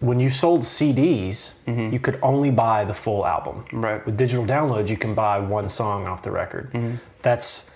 when 0.00 0.20
you 0.20 0.28
sold 0.28 0.62
CDs, 0.62 1.54
you 1.92 1.98
could 1.98 2.18
only 2.22 2.50
buy 2.50 2.84
the 2.84 2.94
full 2.94 3.26
album. 3.26 3.64
Right. 3.72 4.04
With 4.04 4.16
digital 4.16 4.44
downloads, 4.44 4.88
you 4.88 4.96
can 4.96 5.14
buy 5.14 5.38
one 5.38 5.68
song 5.68 6.06
off 6.06 6.22
the 6.22 6.30
record. 6.30 6.98
That's 7.22 7.70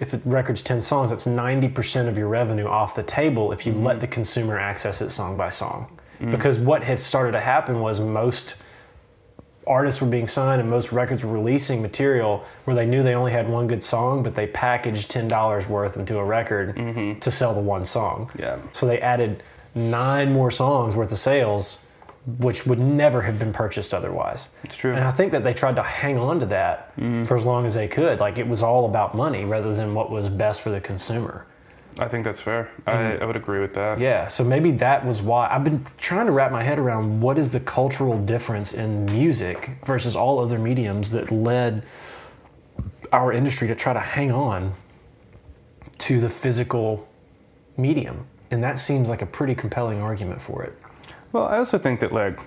if 0.00 0.10
the 0.10 0.20
record's 0.24 0.62
10 0.62 0.82
songs, 0.82 1.10
that's 1.10 1.26
90% 1.26 2.08
of 2.08 2.18
your 2.18 2.28
revenue 2.28 2.66
off 2.66 2.94
the 2.94 3.02
table 3.02 3.52
if 3.52 3.66
you 3.66 3.72
mm-hmm. 3.72 3.86
let 3.86 4.00
the 4.00 4.06
consumer 4.06 4.58
access 4.58 5.00
it 5.00 5.10
song 5.10 5.36
by 5.36 5.48
song. 5.48 5.98
Mm. 6.20 6.30
Because 6.30 6.58
what 6.58 6.84
had 6.84 7.00
started 7.00 7.32
to 7.32 7.40
happen 7.40 7.80
was 7.80 8.00
most 8.00 8.56
artists 9.66 10.00
were 10.00 10.06
being 10.06 10.26
signed 10.26 10.60
and 10.60 10.70
most 10.70 10.92
records 10.92 11.24
were 11.24 11.32
releasing 11.32 11.82
material 11.82 12.44
where 12.64 12.76
they 12.76 12.86
knew 12.86 13.02
they 13.02 13.14
only 13.14 13.32
had 13.32 13.48
one 13.48 13.66
good 13.66 13.82
song, 13.82 14.22
but 14.22 14.34
they 14.34 14.46
packaged 14.46 15.10
$10 15.10 15.68
worth 15.68 15.96
into 15.96 16.18
a 16.18 16.24
record 16.24 16.76
mm-hmm. 16.76 17.18
to 17.18 17.30
sell 17.30 17.54
the 17.54 17.60
one 17.60 17.84
song. 17.84 18.30
Yeah. 18.38 18.58
So 18.72 18.86
they 18.86 19.00
added 19.00 19.42
nine 19.74 20.32
more 20.32 20.50
songs 20.50 20.94
worth 20.94 21.10
of 21.10 21.18
sales, 21.18 21.78
which 22.26 22.66
would 22.66 22.80
never 22.80 23.22
have 23.22 23.38
been 23.38 23.52
purchased 23.52 23.94
otherwise. 23.94 24.50
It's 24.64 24.76
true. 24.76 24.94
And 24.94 25.04
I 25.04 25.12
think 25.12 25.32
that 25.32 25.44
they 25.44 25.54
tried 25.54 25.76
to 25.76 25.82
hang 25.82 26.18
on 26.18 26.40
to 26.40 26.46
that 26.46 26.94
mm-hmm. 26.96 27.24
for 27.24 27.36
as 27.36 27.46
long 27.46 27.66
as 27.66 27.74
they 27.74 27.86
could. 27.86 28.18
Like 28.18 28.36
it 28.36 28.48
was 28.48 28.62
all 28.62 28.84
about 28.84 29.14
money 29.14 29.44
rather 29.44 29.74
than 29.74 29.94
what 29.94 30.10
was 30.10 30.28
best 30.28 30.60
for 30.60 30.70
the 30.70 30.80
consumer. 30.80 31.46
I 31.98 32.08
think 32.08 32.24
that's 32.24 32.40
fair. 32.40 32.70
I, 32.86 32.92
mm-hmm. 32.92 33.22
I 33.22 33.26
would 33.26 33.36
agree 33.36 33.60
with 33.60 33.74
that. 33.74 34.00
Yeah, 34.00 34.26
so 34.26 34.44
maybe 34.44 34.70
that 34.72 35.06
was 35.06 35.22
why 35.22 35.48
I've 35.50 35.64
been 35.64 35.86
trying 35.98 36.26
to 36.26 36.32
wrap 36.32 36.52
my 36.52 36.62
head 36.62 36.78
around 36.78 37.20
what 37.20 37.38
is 37.38 37.52
the 37.52 37.60
cultural 37.60 38.18
difference 38.18 38.74
in 38.74 39.06
music 39.06 39.78
versus 39.84 40.14
all 40.14 40.38
other 40.38 40.58
mediums 40.58 41.12
that 41.12 41.30
led 41.30 41.84
our 43.12 43.32
industry 43.32 43.66
to 43.68 43.74
try 43.74 43.92
to 43.92 44.00
hang 44.00 44.30
on 44.30 44.74
to 45.98 46.20
the 46.20 46.28
physical 46.28 47.08
medium. 47.76 48.26
And 48.50 48.62
that 48.62 48.78
seems 48.78 49.08
like 49.08 49.22
a 49.22 49.26
pretty 49.26 49.54
compelling 49.54 50.00
argument 50.00 50.42
for 50.42 50.62
it. 50.64 50.76
Well, 51.36 51.48
I 51.48 51.58
also 51.58 51.76
think 51.76 52.00
that 52.00 52.12
like 52.12 52.40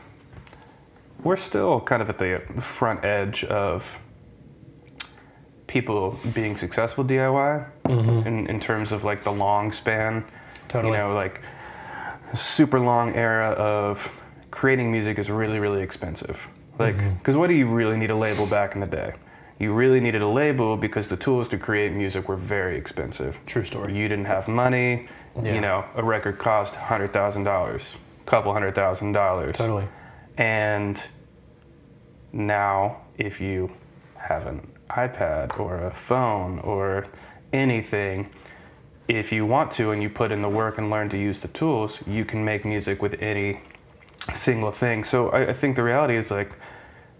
we're 1.24 1.36
still 1.36 1.80
kind 1.80 2.02
of 2.02 2.10
at 2.10 2.18
the 2.18 2.42
front 2.60 3.06
edge 3.06 3.44
of 3.44 4.00
people 5.68 6.20
being 6.34 6.58
successful 6.58 7.06
DIY 7.06 7.70
mm-hmm. 7.86 8.28
in, 8.28 8.48
in 8.48 8.60
terms 8.60 8.92
of 8.92 9.04
like 9.04 9.24
the 9.24 9.32
long 9.32 9.72
span. 9.72 10.26
Totally. 10.70 10.94
You 10.94 11.04
know, 11.04 11.14
like 11.14 11.40
super 12.34 12.80
long 12.80 13.14
era 13.14 13.50
of 13.52 14.24
creating 14.50 14.92
music 14.92 15.20
is 15.20 15.30
really, 15.30 15.60
really 15.60 15.84
expensive. 15.84 16.48
Like, 16.80 16.96
mm-hmm. 16.98 17.14
because 17.20 17.38
what 17.38 17.46
do 17.46 17.54
you 17.54 17.68
really 17.68 17.96
need 17.96 18.10
a 18.10 18.16
label 18.16 18.48
back 18.48 18.74
in 18.74 18.82
the 18.82 18.88
day? 18.88 19.14
You 19.60 19.72
really 19.72 20.00
needed 20.00 20.24
a 20.24 20.28
label 20.28 20.78
because 20.78 21.10
the 21.10 21.18
tools 21.18 21.48
to 21.50 21.60
create 21.60 21.92
music 21.92 22.28
were 22.28 22.38
very 22.38 22.76
expensive. 22.76 23.40
True 23.46 23.66
story. 23.66 23.96
You 23.96 24.08
didn't 24.08 24.26
have 24.26 24.48
money. 24.48 25.10
Yeah. 25.36 25.54
You 25.54 25.62
know, 25.62 25.86
a 25.94 26.04
record 26.04 26.40
cost 26.40 26.74
hundred 26.74 27.14
thousand 27.14 27.44
dollars, 27.44 27.96
couple 28.30 28.54
hundred 28.54 28.76
thousand 28.76 29.14
dollars. 29.14 29.58
Totally. 29.58 29.88
And 30.38 31.02
now, 32.32 33.02
if 33.18 33.42
you 33.42 33.72
have 34.18 34.46
an 34.46 34.72
iPad 34.90 35.60
or 35.60 35.84
a 35.84 35.92
phone 35.92 36.60
or 36.60 37.08
anything, 37.52 38.30
if 39.08 39.32
you 39.32 39.46
want 39.46 39.72
to 39.72 39.92
and 39.92 40.02
you 40.02 40.10
put 40.10 40.32
in 40.32 40.42
the 40.42 40.50
work 40.50 40.78
and 40.78 40.90
learn 40.90 41.10
to 41.10 41.18
use 41.18 41.40
the 41.40 41.48
tools, 41.48 42.00
you 42.06 42.24
can 42.24 42.46
make 42.46 42.64
music 42.64 43.02
with 43.02 43.22
any 43.22 43.62
single 44.34 44.72
thing. 44.72 45.04
So 45.04 45.30
I, 45.30 45.50
I 45.50 45.54
think 45.54 45.76
the 45.76 45.84
reality 45.84 46.16
is 46.16 46.30
like 46.30 46.52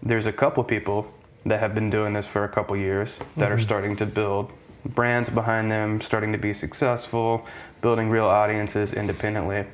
there's 0.02 0.26
a 0.26 0.32
couple 0.32 0.62
people 0.62 1.12
that 1.44 1.58
have 1.58 1.74
been 1.74 1.90
doing 1.90 2.12
this 2.12 2.26
for 2.26 2.44
a 2.44 2.48
couple 2.48 2.76
years 2.76 3.18
that 3.36 3.50
are 3.50 3.56
mm-hmm. 3.56 3.64
starting 3.64 3.96
to 3.96 4.06
build 4.06 4.52
brands 4.84 5.28
behind 5.28 5.70
them, 5.70 6.00
starting 6.00 6.32
to 6.32 6.38
be 6.38 6.54
successful, 6.54 7.46
building 7.80 8.08
real 8.10 8.26
audiences 8.26 8.92
independently. 8.92 9.66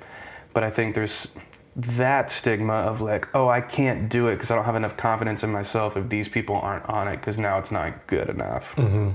But 0.56 0.64
I 0.64 0.70
think 0.70 0.94
there's 0.94 1.28
that 1.76 2.30
stigma 2.30 2.72
of 2.72 3.02
like, 3.02 3.28
oh, 3.34 3.46
I 3.46 3.60
can't 3.60 4.08
do 4.08 4.28
it 4.28 4.36
because 4.36 4.50
I 4.50 4.54
don't 4.54 4.64
have 4.64 4.74
enough 4.74 4.96
confidence 4.96 5.44
in 5.44 5.52
myself 5.52 5.98
if 5.98 6.08
these 6.08 6.30
people 6.30 6.56
aren't 6.56 6.86
on 6.86 7.08
it 7.08 7.18
because 7.18 7.36
now 7.36 7.58
it's 7.58 7.70
not 7.70 8.06
good 8.06 8.30
enough. 8.30 8.74
Mm-hmm. 8.76 9.10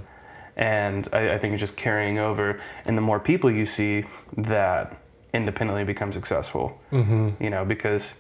And 0.55 1.07
I, 1.11 1.33
I 1.33 1.37
think 1.39 1.53
it's 1.53 1.59
just 1.59 1.75
carrying 1.75 2.19
over. 2.19 2.61
And 2.85 2.95
the 2.95 3.01
more 3.01 3.19
people 3.19 3.49
you 3.49 3.65
see 3.65 4.05
that 4.37 4.95
independently 5.33 5.83
become 5.83 6.13
successful, 6.13 6.79
mm-hmm. 6.91 7.43
you 7.43 7.49
know, 7.49 7.65
because 7.65 8.13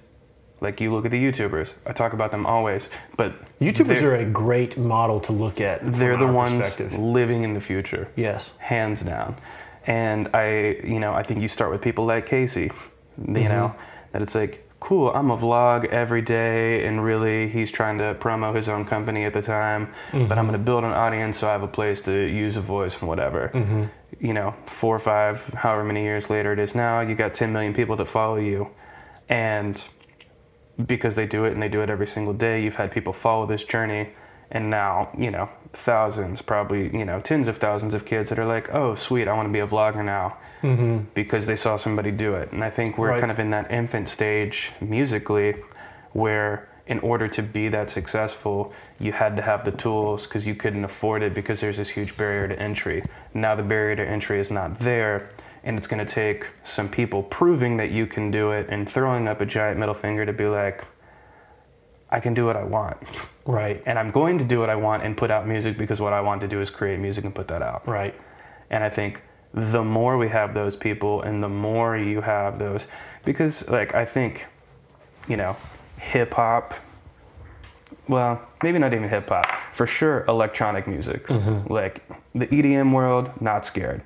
like 0.59 0.81
you 0.81 0.91
look 0.91 1.05
at 1.05 1.11
the 1.11 1.23
YouTubers, 1.23 1.75
I 1.85 1.91
talk 1.91 2.13
about 2.13 2.31
them 2.31 2.47
always, 2.47 2.89
but 3.17 3.35
YouTubers 3.59 3.99
they're, 3.99 4.15
a 4.15 4.25
great 4.25 4.79
model 4.79 5.19
to 5.19 5.31
look 5.31 5.61
at. 5.61 5.81
they're 5.93 6.17
the 6.17 6.25
ones 6.25 6.79
living 6.97 7.43
in 7.43 7.53
the 7.53 7.61
future 7.61 8.07
Yes. 8.15 8.53
hands 8.57 9.01
down. 9.01 9.35
And 9.85 10.27
I, 10.35 10.79
you 10.83 10.99
know, 10.99 11.13
I 11.13 11.21
think 11.21 11.41
you 11.41 11.47
start 11.47 11.71
with 11.71 11.81
people 11.81 12.05
like 12.05 12.25
Casey, 12.25 12.71
you 13.17 13.25
mm-hmm. 13.25 13.43
know, 13.47 13.75
that 14.11 14.21
it's 14.21 14.35
like, 14.35 14.67
cool, 14.79 15.11
I'm 15.11 15.29
a 15.29 15.37
vlog 15.37 15.85
every 15.85 16.21
day, 16.21 16.85
and 16.85 17.03
really 17.03 17.47
he's 17.47 17.71
trying 17.71 17.99
to 17.99 18.15
promo 18.15 18.53
his 18.53 18.67
own 18.67 18.83
company 18.83 19.25
at 19.25 19.33
the 19.33 19.41
time, 19.41 19.93
but 20.11 20.17
I'm 20.17 20.27
mm-hmm. 20.27 20.35
going 20.35 20.51
to 20.53 20.57
build 20.57 20.83
an 20.83 20.91
audience 20.91 21.39
so 21.39 21.47
I 21.47 21.51
have 21.51 21.63
a 21.63 21.67
place 21.67 22.01
to 22.03 22.11
use 22.11 22.57
a 22.57 22.61
voice 22.61 22.99
and 22.99 23.07
whatever. 23.07 23.51
Mm-hmm. 23.53 23.85
You 24.25 24.33
know, 24.33 24.55
four 24.65 24.95
or 24.95 24.99
five, 24.99 25.47
however 25.53 25.83
many 25.83 26.03
years 26.03 26.29
later 26.29 26.51
it 26.51 26.59
is 26.59 26.75
now, 26.75 27.01
you 27.01 27.15
got 27.15 27.33
10 27.33 27.53
million 27.53 27.73
people 27.73 27.95
that 27.95 28.07
follow 28.07 28.37
you. 28.37 28.69
And 29.29 29.81
because 30.85 31.15
they 31.15 31.27
do 31.27 31.45
it 31.45 31.53
and 31.53 31.61
they 31.61 31.69
do 31.69 31.81
it 31.81 31.89
every 31.89 32.07
single 32.07 32.33
day, 32.33 32.63
you've 32.63 32.75
had 32.75 32.91
people 32.91 33.13
follow 33.13 33.45
this 33.45 33.63
journey. 33.63 34.09
And 34.51 34.69
now, 34.69 35.09
you 35.17 35.31
know, 35.31 35.49
thousands, 35.73 36.41
probably, 36.41 36.95
you 36.95 37.05
know, 37.05 37.21
tens 37.21 37.47
of 37.47 37.57
thousands 37.57 37.93
of 37.93 38.05
kids 38.05 38.29
that 38.29 38.37
are 38.37 38.45
like, 38.45 38.73
oh, 38.73 38.95
sweet, 38.95 39.27
I 39.27 39.33
want 39.33 39.47
to 39.47 39.53
be 39.53 39.59
a 39.59 39.67
vlogger 39.67 40.03
now 40.03 40.37
mm-hmm. 40.61 41.05
because 41.13 41.45
they 41.45 41.55
saw 41.55 41.77
somebody 41.77 42.11
do 42.11 42.35
it. 42.35 42.51
And 42.51 42.63
I 42.63 42.69
think 42.69 42.97
we're 42.97 43.11
Right. 43.11 43.19
kind 43.19 43.31
of 43.31 43.39
in 43.39 43.51
that 43.51 43.71
infant 43.71 44.09
stage 44.09 44.71
musically 44.81 45.55
where 46.11 46.67
in 46.87 46.99
order 46.99 47.27
to 47.29 47.41
be 47.41 47.69
that 47.69 47.89
successful, 47.89 48.73
you 48.99 49.13
had 49.13 49.37
to 49.37 49.41
have 49.41 49.63
the 49.63 49.71
tools 49.71 50.27
because 50.27 50.45
you 50.45 50.55
couldn't 50.55 50.83
afford 50.83 51.23
it 51.23 51.33
because 51.33 51.61
there's 51.61 51.77
this 51.77 51.89
huge 51.89 52.17
barrier 52.17 52.49
to 52.49 52.59
entry. 52.59 53.01
Now 53.33 53.55
the 53.55 53.63
barrier 53.63 53.95
to 53.95 54.05
entry 54.05 54.39
is 54.41 54.51
not 54.51 54.79
there, 54.79 55.29
and 55.63 55.77
it's 55.77 55.87
going 55.87 56.05
to 56.05 56.11
take 56.11 56.47
some 56.65 56.89
people 56.89 57.23
proving 57.23 57.77
that 57.77 57.91
you 57.91 58.07
can 58.07 58.31
do 58.31 58.51
it 58.51 58.67
and 58.69 58.89
throwing 58.89 59.29
up 59.29 59.39
a 59.39 59.45
giant 59.45 59.79
middle 59.79 59.95
finger 59.95 60.25
to 60.25 60.33
be 60.33 60.47
like, 60.47 60.83
I 62.11 62.19
can 62.19 62.33
do 62.33 62.45
what 62.45 62.57
I 62.57 62.63
want. 62.63 62.97
Right. 63.45 63.81
And 63.85 63.97
I'm 63.97 64.11
going 64.11 64.37
to 64.37 64.45
do 64.45 64.59
what 64.59 64.69
I 64.69 64.75
want 64.75 65.03
and 65.03 65.15
put 65.15 65.31
out 65.31 65.47
music 65.47 65.77
because 65.77 65.99
what 65.99 66.13
I 66.13 66.21
want 66.21 66.41
to 66.41 66.47
do 66.47 66.59
is 66.61 66.69
create 66.69 66.99
music 66.99 67.23
and 67.25 67.33
put 67.33 67.47
that 67.47 67.61
out. 67.61 67.87
Right. 67.87 68.13
And 68.69 68.83
I 68.83 68.89
think 68.89 69.23
the 69.53 69.83
more 69.83 70.17
we 70.17 70.29
have 70.29 70.53
those 70.53 70.75
people 70.75 71.21
and 71.21 71.41
the 71.41 71.49
more 71.49 71.97
you 71.97 72.21
have 72.21 72.59
those, 72.59 72.87
because 73.25 73.67
like 73.69 73.95
I 73.95 74.05
think, 74.05 74.47
you 75.27 75.37
know, 75.37 75.55
hip 75.97 76.33
hop, 76.33 76.73
well, 78.07 78.41
maybe 78.63 78.79
not 78.79 78.93
even 78.93 79.07
hip 79.07 79.29
hop, 79.29 79.45
for 79.71 79.87
sure 79.87 80.25
electronic 80.27 80.87
music. 80.87 81.27
Mm-hmm. 81.27 81.71
Like 81.71 82.03
the 82.33 82.47
EDM 82.47 82.93
world, 82.93 83.31
not 83.41 83.65
scared. 83.65 84.01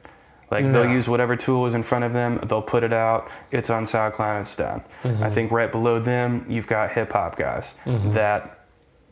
Like 0.51 0.71
they'll 0.71 0.89
use 0.89 1.09
whatever 1.09 1.35
tool 1.35 1.65
is 1.65 1.73
in 1.73 1.83
front 1.83 2.05
of 2.05 2.13
them, 2.13 2.39
they'll 2.47 2.61
put 2.61 2.83
it 2.83 2.93
out, 2.93 3.29
it's 3.51 3.69
on 3.69 3.85
SoundCloud, 3.85 4.41
it's 4.41 4.55
done. 4.55 4.83
I 5.03 5.07
mm-hmm. 5.07 5.29
think 5.29 5.51
right 5.51 5.71
below 5.71 5.99
them, 5.99 6.45
you've 6.47 6.67
got 6.67 6.91
hip 6.91 7.11
hop 7.13 7.35
guys 7.35 7.73
mm-hmm. 7.83 8.11
that 8.11 8.67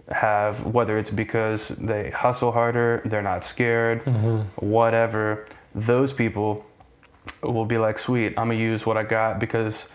have, 0.10 0.66
whether 0.66 0.98
it's 0.98 1.10
because 1.10 1.70
they 1.70 2.12
hustle 2.12 2.52
harder, 2.52 3.02
they're 3.06 3.22
not 3.24 3.44
scared, 3.44 4.06
mm-hmm. 4.06 4.42
whatever, 4.66 5.48
those 5.74 6.14
people 6.14 6.66
will 7.42 7.66
be 7.66 7.78
like, 7.78 7.98
sweet, 7.98 8.30
I'm 8.38 8.50
gonna 8.50 8.60
use 8.60 8.86
what 8.86 8.98
I 8.98 9.04
got 9.04 9.40
because 9.40 9.88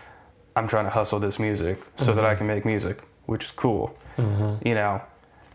I'm 0.55 0.67
trying 0.67 0.85
to 0.85 0.91
hustle 0.91 1.19
this 1.19 1.39
music 1.39 1.79
so 1.95 2.13
that 2.13 2.25
I 2.25 2.35
can 2.35 2.47
make 2.47 2.65
music, 2.65 3.01
which 3.27 3.45
is 3.45 3.51
cool, 3.51 3.97
you 4.17 4.75
know. 4.75 5.01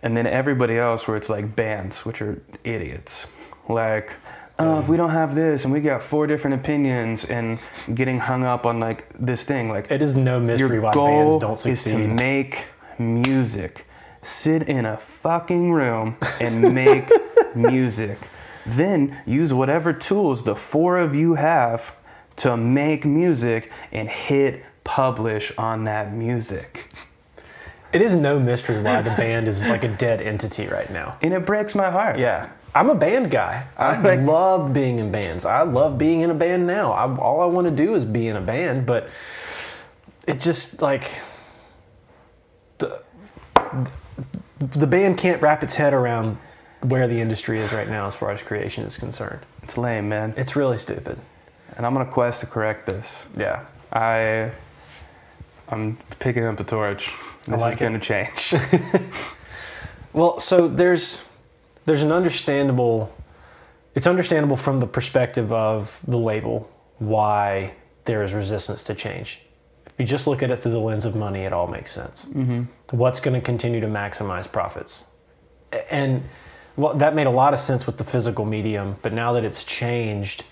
And 0.02 0.16
then 0.16 0.26
everybody 0.26 0.78
else, 0.78 1.06
where 1.08 1.16
it's 1.16 1.28
like 1.28 1.56
bands, 1.56 2.06
which 2.06 2.22
are 2.22 2.42
idiots, 2.62 3.26
like, 3.68 4.16
oh, 4.58 4.80
if 4.80 4.88
we 4.88 4.96
um, 4.96 5.06
don't 5.06 5.10
have 5.10 5.34
this 5.34 5.64
and 5.64 5.72
we 5.72 5.80
got 5.80 6.02
four 6.02 6.26
different 6.26 6.54
opinions 6.60 7.24
and 7.24 7.58
getting 7.94 8.18
hung 8.18 8.44
up 8.44 8.66
on 8.66 8.80
like 8.80 9.08
this 9.18 9.44
thing, 9.44 9.68
like 9.68 9.90
It 9.90 10.02
is 10.02 10.14
no 10.14 10.40
mystery 10.40 10.80
why 10.80 10.92
goal 10.92 11.06
bands 11.06 11.40
don't 11.40 11.56
succeed 11.56 11.90
is 11.90 11.92
to 11.92 12.08
make 12.08 12.66
music 12.98 13.86
sit 14.22 14.68
in 14.68 14.86
a 14.86 14.96
fucking 14.96 15.72
room 15.72 16.16
and 16.40 16.74
make 16.74 17.10
music. 17.54 18.18
Then 18.66 19.20
use 19.26 19.52
whatever 19.52 19.92
tools 19.92 20.44
the 20.44 20.56
four 20.56 20.96
of 20.96 21.14
you 21.14 21.34
have 21.34 21.94
to 22.36 22.56
make 22.56 23.04
music 23.04 23.70
and 23.92 24.08
hit 24.08 24.64
publish 24.82 25.52
on 25.56 25.84
that 25.84 26.12
music. 26.12 26.90
It 27.92 28.02
is 28.02 28.14
no 28.14 28.40
mystery 28.40 28.82
why 28.82 29.02
the 29.02 29.10
band 29.16 29.46
is 29.46 29.62
like 29.64 29.84
a 29.84 29.96
dead 29.96 30.20
entity 30.20 30.66
right 30.66 30.90
now. 30.90 31.18
And 31.22 31.32
it 31.32 31.46
breaks 31.46 31.74
my 31.74 31.90
heart. 31.90 32.18
Yeah. 32.18 32.50
I'm 32.74 32.90
a 32.90 32.94
band 32.94 33.30
guy. 33.30 33.66
I 33.76 34.00
like- 34.00 34.20
love 34.20 34.72
being 34.72 34.98
in 34.98 35.12
bands. 35.12 35.44
I 35.44 35.62
love 35.62 35.96
being 35.98 36.20
in 36.22 36.30
a 36.30 36.34
band 36.34 36.66
now. 36.66 36.92
I, 36.92 37.14
all 37.16 37.40
I 37.40 37.46
want 37.46 37.66
to 37.66 37.70
do 37.70 37.94
is 37.94 38.04
be 38.04 38.26
in 38.26 38.36
a 38.36 38.40
band, 38.40 38.84
but 38.86 39.08
it 40.26 40.40
just 40.40 40.82
like 40.82 41.10
the 42.78 43.00
the 44.58 44.86
band 44.86 45.18
can't 45.18 45.42
wrap 45.42 45.62
its 45.62 45.74
head 45.74 45.92
around 45.92 46.38
where 46.80 47.06
the 47.08 47.20
industry 47.20 47.60
is 47.60 47.72
right 47.72 47.88
now 47.88 48.06
as 48.06 48.14
far 48.14 48.30
as 48.30 48.42
creation 48.42 48.84
is 48.84 48.96
concerned. 48.96 49.40
It's 49.62 49.78
lame, 49.78 50.08
man. 50.08 50.34
It's 50.36 50.56
really 50.56 50.78
stupid. 50.78 51.18
And 51.76 51.86
I'm 51.86 51.96
on 51.96 52.02
a 52.02 52.10
quest 52.10 52.40
to 52.40 52.46
correct 52.46 52.86
this. 52.86 53.26
Yeah. 53.36 53.64
I 53.92 54.50
I'm 55.68 55.96
picking 56.18 56.44
up 56.44 56.56
the 56.56 56.64
torch. 56.64 57.12
This 57.46 57.60
like 57.60 57.74
is 57.74 57.78
gonna 57.78 58.00
change. 58.00 58.54
Well, 60.14 60.38
so 60.38 60.68
there's 60.68 61.24
there's 61.86 62.02
an 62.02 62.12
understandable 62.12 63.14
it's 63.94 64.06
understandable 64.06 64.56
from 64.56 64.78
the 64.78 64.86
perspective 64.86 65.52
of 65.52 66.00
the 66.06 66.18
label 66.18 66.70
why 66.98 67.74
there 68.06 68.22
is 68.22 68.32
resistance 68.32 68.82
to 68.84 68.94
change. 68.94 69.40
If 69.86 69.92
you 69.98 70.04
just 70.04 70.26
look 70.26 70.42
at 70.42 70.50
it 70.50 70.56
through 70.56 70.72
the 70.72 70.80
lens 70.80 71.04
of 71.04 71.14
money, 71.14 71.42
it 71.42 71.52
all 71.52 71.68
makes 71.68 71.92
sense. 71.92 72.24
Mm-hmm. 72.26 72.96
What's 72.96 73.20
going 73.20 73.34
to 73.34 73.40
continue 73.40 73.80
to 73.80 73.86
maximize 73.86 74.50
profits? 74.50 75.04
And 75.90 76.24
well, 76.76 76.94
that 76.94 77.14
made 77.14 77.28
a 77.28 77.30
lot 77.30 77.52
of 77.52 77.60
sense 77.60 77.86
with 77.86 77.98
the 77.98 78.04
physical 78.04 78.44
medium, 78.44 78.96
but 79.02 79.12
now 79.12 79.32
that 79.34 79.44
it's 79.44 79.62
changed, 79.62 80.42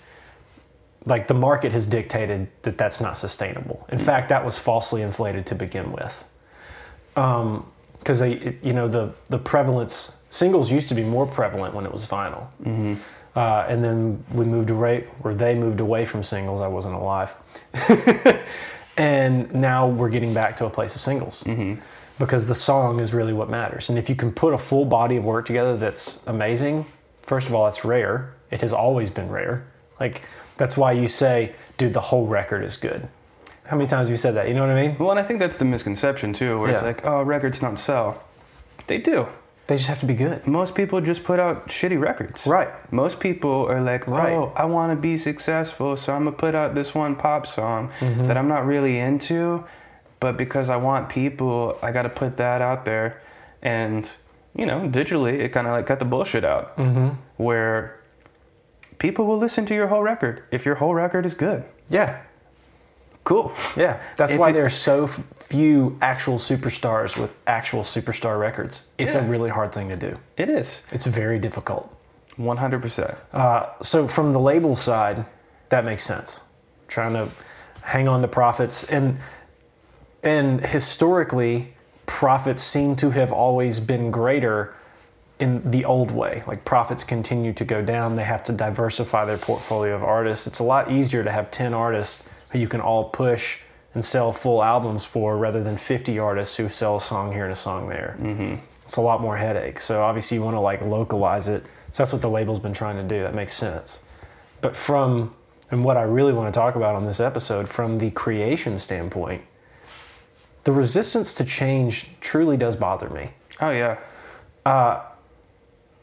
like 1.05 1.27
the 1.27 1.33
market 1.33 1.73
has 1.73 1.85
dictated 1.85 2.47
that 2.61 2.77
that's 2.77 3.01
not 3.01 3.17
sustainable. 3.17 3.85
In 3.91 3.99
fact, 3.99 4.29
that 4.29 4.45
was 4.45 4.57
falsely 4.57 5.01
inflated 5.01 5.45
to 5.47 5.55
begin 5.55 5.91
with 5.91 6.23
because 8.03 8.19
they, 8.19 8.57
you 8.61 8.73
know, 8.73 8.87
the 8.87 9.13
the 9.29 9.39
prevalence 9.39 10.17
singles 10.29 10.71
used 10.71 10.89
to 10.89 10.95
be 10.95 11.03
more 11.03 11.25
prevalent 11.25 11.73
when 11.73 11.85
it 11.85 11.91
was 11.91 12.05
vinyl, 12.05 12.47
mm-hmm. 12.61 12.95
uh, 13.35 13.65
and 13.69 13.83
then 13.83 14.23
we 14.33 14.45
moved 14.45 14.69
away, 14.69 15.07
or 15.23 15.33
they 15.33 15.55
moved 15.55 15.79
away 15.79 16.05
from 16.05 16.21
singles. 16.21 16.59
I 16.59 16.67
wasn't 16.67 16.95
alive, 16.95 17.33
and 18.97 19.53
now 19.53 19.87
we're 19.87 20.09
getting 20.09 20.33
back 20.33 20.57
to 20.57 20.65
a 20.65 20.69
place 20.69 20.95
of 20.95 21.01
singles 21.01 21.43
because 22.19 22.47
the 22.47 22.55
song 22.55 22.99
is 22.99 23.13
really 23.13 23.33
what 23.33 23.49
matters. 23.49 23.89
And 23.89 23.97
if 23.97 24.09
you 24.09 24.15
can 24.15 24.31
put 24.31 24.53
a 24.53 24.57
full 24.57 24.85
body 24.85 25.17
of 25.17 25.25
work 25.25 25.45
together 25.45 25.77
that's 25.77 26.25
amazing, 26.27 26.85
first 27.21 27.47
of 27.47 27.55
all, 27.55 27.67
it's 27.67 27.83
rare. 27.83 28.35
It 28.51 28.61
has 28.61 28.71
always 28.71 29.09
been 29.09 29.29
rare. 29.29 29.65
Like 29.99 30.21
that's 30.57 30.77
why 30.77 30.91
you 30.91 31.07
say, 31.07 31.55
dude, 31.77 31.93
the 31.93 32.01
whole 32.01 32.27
record 32.27 32.63
is 32.63 32.77
good. 32.77 33.07
How 33.65 33.77
many 33.77 33.87
times 33.87 34.07
have 34.07 34.11
you 34.11 34.17
said 34.17 34.35
that? 34.35 34.47
You 34.47 34.53
know 34.53 34.61
what 34.67 34.75
I 34.75 34.87
mean? 34.87 34.97
well, 34.99 35.11
and 35.11 35.19
I 35.19 35.23
think 35.23 35.39
that's 35.39 35.57
the 35.57 35.65
misconception 35.65 36.33
too, 36.33 36.59
where 36.59 36.71
it's 36.71 36.81
Yeah. 36.81 36.87
like, 36.87 37.05
oh, 37.05 37.21
records 37.23 37.59
don't 37.59 37.77
sell. 37.77 38.21
They 38.87 38.97
do. 38.97 39.27
They 39.67 39.77
just 39.77 39.87
have 39.87 39.99
to 40.01 40.05
be 40.05 40.13
good. 40.13 40.45
Most 40.45 40.75
people 40.75 40.99
just 40.99 41.23
put 41.23 41.39
out 41.39 41.67
shitty 41.69 41.97
records. 41.99 42.45
Right. 42.45 42.67
Most 42.91 43.21
people 43.21 43.65
are 43.67 43.79
like, 43.81 44.05
Right. 44.07 44.33
oh, 44.33 44.51
I 44.57 44.65
want 44.65 44.91
to 44.91 44.97
be 44.97 45.17
successful, 45.17 45.95
so 45.95 46.13
I'm 46.13 46.25
gonna 46.25 46.35
put 46.35 46.53
out 46.53 46.75
this 46.75 46.93
one 46.93 47.15
pop 47.15 47.47
song 47.47 47.89
Mm-hmm. 48.01 48.27
that 48.27 48.37
I'm 48.37 48.49
not 48.49 48.65
really 48.65 48.99
into, 48.99 49.63
but 50.19 50.35
because 50.35 50.69
I 50.69 50.75
want 50.75 51.07
people, 51.07 51.77
I 51.81 51.91
got 51.93 52.01
to 52.03 52.09
put 52.09 52.35
that 52.37 52.61
out 52.61 52.83
there, 52.83 53.21
and 53.61 54.09
you 54.55 54.65
know, 54.65 54.81
digitally, 54.81 55.39
it 55.39 55.49
kind 55.53 55.65
of 55.67 55.73
like 55.73 55.85
cut 55.85 55.99
the 55.99 56.05
bullshit 56.05 56.43
out, 56.43 56.77
mm-hmm. 56.77 57.09
where 57.37 57.99
people 58.99 59.25
will 59.25 59.37
listen 59.39 59.65
to 59.67 59.73
your 59.73 59.87
whole 59.87 60.03
record 60.03 60.43
if 60.51 60.65
your 60.65 60.75
whole 60.75 60.93
record 60.93 61.25
is 61.25 61.33
good. 61.33 61.63
Yeah. 61.89 62.17
Cool. 63.23 63.53
Yeah. 63.77 64.01
That's 64.17 64.33
If 64.33 64.39
why 64.39 64.49
it- 64.49 64.53
there 64.53 64.65
are 64.65 64.69
so 64.69 65.07
few 65.07 65.97
actual 66.01 66.37
superstars 66.37 67.15
with 67.17 67.31
actual 67.47 67.83
superstar 67.83 68.39
records. 68.39 68.87
It's 68.97 69.15
a 69.15 69.21
really 69.21 69.49
hard 69.49 69.71
thing 69.71 69.89
to 69.89 69.95
do. 69.95 70.17
It 70.35 70.49
is 70.49 70.83
It's 70.91 71.05
very 71.05 71.39
difficult. 71.39 71.89
100%. 72.37 73.15
Uh, 73.31 73.67
so 73.81 74.07
from 74.07 74.33
the 74.33 74.39
label 74.39 74.75
side, 74.75 75.25
that 75.69 75.85
makes 75.85 76.03
sense. 76.03 76.41
Trying 76.87 77.13
to 77.13 77.29
hang 77.81 78.07
on 78.07 78.21
to 78.21 78.27
profits 78.27 78.83
and 78.85 79.17
and 80.23 80.65
historically, 80.65 81.73
profits 82.05 82.63
seem 82.63 82.95
to 82.95 83.09
have 83.11 83.31
always 83.31 83.79
been 83.81 84.09
greater 84.09 84.73
in 85.37 85.69
the 85.69 85.83
old 85.83 86.11
way. 86.11 86.43
Like 86.47 86.63
profits 86.63 87.03
continue 87.03 87.51
to 87.53 87.65
go 87.65 87.81
down. 87.81 88.15
They 88.15 88.23
have 88.23 88.43
to 88.45 88.53
diversify 88.53 89.25
their 89.25 89.37
portfolio 89.37 89.93
of 89.95 90.03
artists. 90.03 90.47
It's 90.47 90.59
a 90.59 90.63
lot 90.63 90.89
easier 90.91 91.23
to 91.25 91.31
have 91.31 91.51
ten 91.51 91.73
artists 91.73 92.23
who 92.53 92.59
you 92.59 92.69
can 92.69 92.79
all 92.79 93.05
push 93.09 93.59
and 93.93 94.05
sell 94.05 94.31
full 94.31 94.63
albums 94.63 95.03
for, 95.05 95.37
rather 95.37 95.61
than 95.61 95.75
fifty 95.77 96.17
artists 96.17 96.55
who 96.55 96.69
sell 96.69 96.95
a 96.95 97.01
song 97.01 97.33
here 97.33 97.43
and 97.43 97.53
a 97.53 97.57
song 97.57 97.89
there. 97.89 98.15
Mm-hmm. 98.19 98.55
It's 98.85 98.95
a 98.95 99.01
lot 99.01 99.21
more 99.21 99.37
headache. 99.37 99.79
So 99.79 100.01
obviously, 100.03 100.37
you 100.37 100.43
want 100.43 100.55
to 100.55 100.61
like 100.61 100.81
localize 100.81 101.47
it. 101.47 101.63
So 101.91 102.03
that's 102.03 102.13
what 102.13 102.21
the 102.21 102.29
label's 102.29 102.59
been 102.59 102.73
trying 102.73 102.95
to 102.95 103.03
do. 103.03 103.21
That 103.21 103.35
makes 103.35 103.53
sense. 103.53 104.01
But 104.61 104.75
from 104.75 105.35
and 105.69 105.83
what 105.83 105.97
I 105.97 106.03
really 106.03 106.33
want 106.33 106.53
to 106.53 106.59
talk 106.59 106.75
about 106.75 106.95
on 106.95 107.05
this 107.05 107.19
episode, 107.19 107.67
from 107.67 107.97
the 107.97 108.11
creation 108.11 108.77
standpoint, 108.77 109.41
the 110.63 110.71
resistance 110.71 111.33
to 111.35 111.43
change 111.43 112.09
truly 112.21 112.57
does 112.57 112.75
bother 112.75 113.09
me. 113.09 113.31
Oh 113.59 113.71
yeah. 113.71 113.97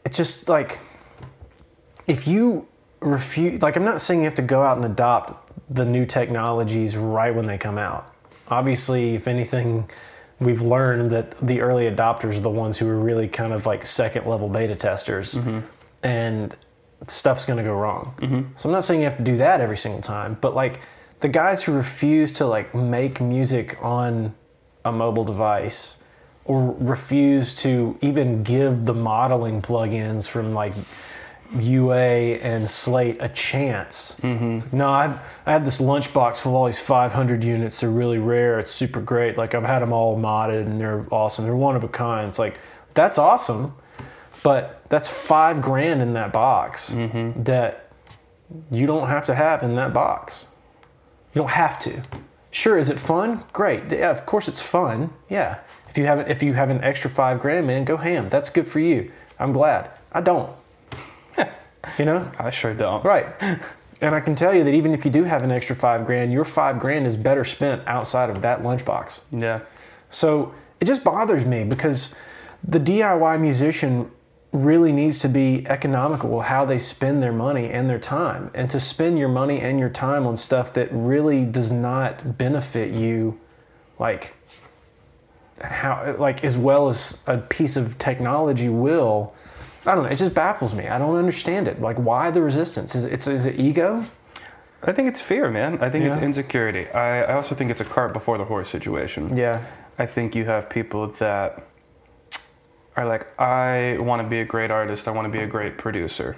It's 0.05 0.17
just 0.17 0.49
like 0.49 0.79
if 2.07 2.27
you 2.27 2.67
refuse, 2.99 3.61
like, 3.61 3.75
I'm 3.75 3.85
not 3.85 4.01
saying 4.01 4.21
you 4.21 4.25
have 4.25 4.35
to 4.35 4.41
go 4.41 4.61
out 4.61 4.77
and 4.77 4.85
adopt 4.85 5.40
the 5.73 5.85
new 5.85 6.05
technologies 6.05 6.97
right 6.97 7.33
when 7.33 7.45
they 7.45 7.57
come 7.57 7.77
out. 7.77 8.13
Obviously, 8.49 9.15
if 9.15 9.27
anything, 9.27 9.89
we've 10.39 10.61
learned 10.61 11.11
that 11.11 11.39
the 11.39 11.61
early 11.61 11.85
adopters 11.85 12.35
are 12.35 12.41
the 12.41 12.49
ones 12.49 12.77
who 12.77 12.89
are 12.89 12.99
really 12.99 13.27
kind 13.27 13.53
of 13.53 13.65
like 13.65 13.85
second 13.85 14.25
level 14.27 14.49
beta 14.49 14.75
testers, 14.75 15.37
and 16.03 16.55
stuff's 17.07 17.45
going 17.45 17.57
to 17.57 17.63
go 17.63 17.73
wrong. 17.73 18.51
So 18.57 18.67
I'm 18.67 18.73
not 18.73 18.83
saying 18.83 18.99
you 18.99 19.05
have 19.05 19.17
to 19.17 19.23
do 19.23 19.37
that 19.37 19.61
every 19.61 19.77
single 19.77 20.01
time, 20.01 20.37
but 20.41 20.53
like 20.53 20.81
the 21.21 21.29
guys 21.29 21.63
who 21.63 21.71
refuse 21.73 22.33
to 22.33 22.45
like 22.45 22.75
make 22.75 23.21
music 23.21 23.77
on 23.81 24.33
a 24.83 24.91
mobile 24.91 25.23
device 25.23 25.97
or 26.43 26.75
refuse 26.79 27.53
to 27.53 27.97
even 28.01 28.43
give 28.43 28.85
the 28.85 28.93
modeling 28.93 29.61
plugins 29.61 30.27
from 30.27 30.53
like 30.53 30.73
UA 31.57 32.37
and 32.37 32.69
Slate 32.69 33.17
a 33.19 33.29
chance. 33.29 34.15
Mm-hmm. 34.21 34.75
no, 34.75 34.87
I 34.87 35.17
I 35.45 35.51
had 35.51 35.65
this 35.65 35.81
lunchbox 35.81 36.37
full 36.37 36.53
of 36.53 36.55
all 36.55 36.65
these 36.65 36.79
500 36.79 37.43
units. 37.43 37.81
They're 37.81 37.89
really 37.89 38.19
rare. 38.19 38.59
It's 38.59 38.71
super 38.71 39.01
great. 39.01 39.37
Like 39.37 39.53
I've 39.53 39.63
had 39.63 39.79
them 39.79 39.91
all 39.91 40.17
modded 40.17 40.65
and 40.65 40.79
they're 40.79 41.05
awesome. 41.11 41.45
They're 41.45 41.55
one 41.55 41.75
of 41.75 41.83
a 41.83 41.87
kind. 41.89 42.29
It's 42.29 42.39
like 42.39 42.57
that's 42.93 43.17
awesome, 43.17 43.75
but 44.43 44.81
that's 44.89 45.07
five 45.07 45.61
grand 45.61 46.01
in 46.01 46.13
that 46.13 46.31
box 46.31 46.89
that 46.89 47.91
you 48.69 48.85
don't 48.85 49.07
have 49.07 49.25
to 49.27 49.35
have 49.35 49.63
in 49.63 49.75
that 49.75 49.93
box. 49.93 50.47
You 51.33 51.41
don't 51.41 51.51
have 51.51 51.79
to. 51.79 52.03
Sure, 52.51 52.77
is 52.77 52.89
it 52.89 52.99
fun? 52.99 53.43
Great. 53.53 53.89
Yeah, 53.89 54.11
of 54.11 54.25
course 54.25 54.47
it's 54.49 54.61
fun. 54.61 55.13
Yeah. 55.29 55.61
If 55.89 55.97
you 55.97 56.05
have 56.05 56.19
it, 56.19 56.29
if 56.29 56.43
you 56.43 56.53
have 56.53 56.69
an 56.69 56.81
extra 56.83 57.09
five 57.09 57.39
grand, 57.39 57.67
man, 57.67 57.85
go 57.85 57.97
ham. 57.97 58.29
That's 58.29 58.49
good 58.49 58.67
for 58.67 58.79
you. 58.79 59.11
I'm 59.39 59.53
glad. 59.53 59.89
I 60.11 60.21
don't. 60.21 60.51
You 61.97 62.05
know? 62.05 62.29
I 62.37 62.49
sure 62.49 62.73
don't. 62.73 63.03
Right. 63.03 63.27
And 64.01 64.15
I 64.15 64.19
can 64.19 64.33
tell 64.33 64.53
you 64.53 64.63
that 64.63 64.73
even 64.73 64.93
if 64.93 65.05
you 65.05 65.11
do 65.11 65.25
have 65.25 65.43
an 65.43 65.51
extra 65.51 65.75
five 65.75 66.05
grand, 66.05 66.33
your 66.33 66.43
five 66.43 66.79
grand 66.79 67.05
is 67.05 67.15
better 67.15 67.43
spent 67.43 67.87
outside 67.87 68.29
of 68.29 68.41
that 68.41 68.61
lunchbox. 68.61 69.25
Yeah. 69.31 69.61
So 70.09 70.55
it 70.79 70.85
just 70.85 71.03
bothers 71.03 71.45
me 71.45 71.63
because 71.63 72.15
the 72.63 72.79
DIY 72.79 73.39
musician 73.39 74.11
really 74.51 74.91
needs 74.91 75.19
to 75.19 75.29
be 75.29 75.65
economical 75.67 76.29
with 76.29 76.47
how 76.47 76.65
they 76.65 76.77
spend 76.77 77.23
their 77.23 77.31
money 77.31 77.69
and 77.69 77.89
their 77.89 77.99
time. 77.99 78.51
And 78.53 78.69
to 78.71 78.79
spend 78.79 79.17
your 79.17 79.29
money 79.29 79.61
and 79.61 79.79
your 79.79 79.89
time 79.89 80.27
on 80.27 80.35
stuff 80.35 80.73
that 80.73 80.89
really 80.91 81.45
does 81.45 81.71
not 81.71 82.37
benefit 82.37 82.91
you, 82.91 83.39
like 83.97 84.35
how 85.61 86.15
like 86.17 86.43
as 86.43 86.57
well 86.57 86.87
as 86.87 87.23
a 87.27 87.37
piece 87.37 87.77
of 87.77 87.97
technology 87.97 88.67
will. 88.67 89.33
I 89.85 89.95
don't 89.95 90.03
know. 90.03 90.09
It 90.09 90.15
just 90.15 90.35
baffles 90.35 90.73
me. 90.73 90.87
I 90.87 90.97
don't 90.97 91.15
understand 91.15 91.67
it. 91.67 91.81
Like, 91.81 91.97
why 91.97 92.31
the 92.31 92.41
resistance? 92.41 92.93
Is 92.95 93.05
it, 93.05 93.13
it's, 93.13 93.27
it 93.27 93.59
ego? 93.59 94.05
I 94.83 94.91
think 94.91 95.07
it's 95.07 95.21
fear, 95.21 95.49
man. 95.49 95.81
I 95.81 95.89
think 95.89 96.05
it's 96.05 96.17
insecurity. 96.17 96.89
I, 96.89 97.23
I 97.23 97.33
also 97.33 97.55
think 97.55 97.71
it's 97.71 97.81
a 97.81 97.85
cart 97.85 98.13
before 98.13 98.37
the 98.37 98.45
horse 98.45 98.69
situation. 98.69 99.37
Yeah. 99.37 99.63
I 99.97 100.05
think 100.05 100.35
you 100.35 100.45
have 100.45 100.69
people 100.69 101.07
that 101.07 101.67
are 102.95 103.05
like, 103.05 103.39
I 103.39 103.97
want 103.99 104.21
to 104.21 104.27
be 104.27 104.39
a 104.39 104.45
great 104.45 104.71
artist. 104.71 105.07
I 105.07 105.11
want 105.11 105.25
to 105.25 105.31
be 105.31 105.43
a 105.43 105.47
great 105.47 105.77
producer. 105.77 106.37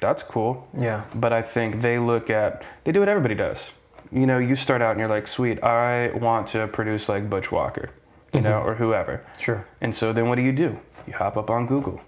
That's 0.00 0.22
cool. 0.22 0.68
Yeah. 0.78 1.04
But 1.14 1.32
I 1.32 1.42
think 1.42 1.80
they 1.80 1.98
look 1.98 2.30
at, 2.30 2.64
they 2.84 2.92
do 2.92 3.00
what 3.00 3.08
everybody 3.08 3.34
does. 3.34 3.70
You 4.12 4.26
know, 4.26 4.38
you 4.38 4.56
start 4.56 4.82
out 4.82 4.92
and 4.92 5.00
you're 5.00 5.08
like, 5.08 5.26
sweet, 5.26 5.62
I 5.62 6.10
want 6.12 6.48
to 6.48 6.66
produce 6.68 7.08
like 7.08 7.30
Butch 7.30 7.50
Walker. 7.52 7.90
you 8.32 8.40
mm-hmm. 8.40 8.48
know, 8.48 8.60
or 8.60 8.74
whoever. 8.74 9.24
Sure. 9.38 9.66
And 9.80 9.94
so 9.94 10.12
then 10.12 10.28
what 10.28 10.36
do 10.36 10.42
you 10.42 10.52
do? 10.52 10.78
You 11.06 11.14
hop 11.14 11.36
up 11.36 11.50
on 11.50 11.66
Google. 11.66 12.00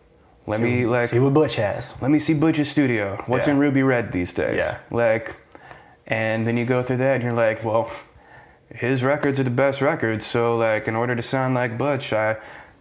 Let 0.46 0.60
me 0.60 0.86
like 0.86 1.08
see 1.08 1.18
what 1.20 1.34
Butch 1.34 1.56
has. 1.56 1.94
let 2.02 2.10
me 2.10 2.18
see 2.18 2.34
Butch's 2.34 2.68
studio. 2.68 3.22
What's 3.26 3.46
Yeah. 3.46 3.52
in 3.54 3.58
Ruby 3.60 3.82
Red 3.82 4.12
these 4.12 4.32
days? 4.32 4.56
Yeah. 4.58 4.78
Like, 4.90 5.36
and 6.06 6.46
then 6.46 6.56
you 6.56 6.64
go 6.64 6.82
through 6.82 6.96
that 6.98 7.14
and 7.14 7.22
you're 7.22 7.32
like, 7.32 7.62
well, 7.64 7.90
his 8.74 9.04
records 9.04 9.38
are 9.38 9.44
the 9.44 9.50
best 9.50 9.80
records. 9.80 10.26
So 10.26 10.56
like, 10.56 10.88
in 10.88 10.96
order 10.96 11.14
to 11.14 11.22
sound 11.22 11.54
like 11.54 11.78
Butch, 11.78 12.12
I, 12.12 12.36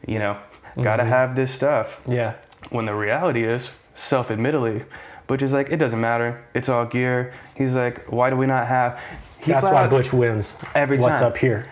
you 0.07 0.17
know, 0.19 0.37
gotta 0.81 1.03
Mm-hmm. 1.03 1.11
have 1.11 1.35
this 1.35 1.51
stuff. 1.51 2.01
Yeah. 2.07 2.33
When 2.69 2.85
the 2.85 2.95
reality 2.95 3.43
is, 3.43 3.71
self-admittedly, 3.93 4.85
Butch 5.27 5.41
is 5.41 5.53
like, 5.53 5.69
it 5.69 5.77
doesn't 5.77 5.99
matter. 6.01 6.43
It's 6.53 6.67
all 6.69 6.85
gear. 6.85 7.31
He's 7.55 7.75
like, 7.75 8.05
why 8.11 8.29
do 8.29 8.37
we 8.37 8.45
not 8.47 8.67
have? 8.67 8.99
He 9.39 9.51
That's 9.51 9.69
why 9.69 9.87
Butch 9.87 10.11
wins 10.13 10.57
Every 10.75 10.97
time. 10.97 11.09
What's 11.09 11.21
up 11.21 11.37
here? 11.37 11.67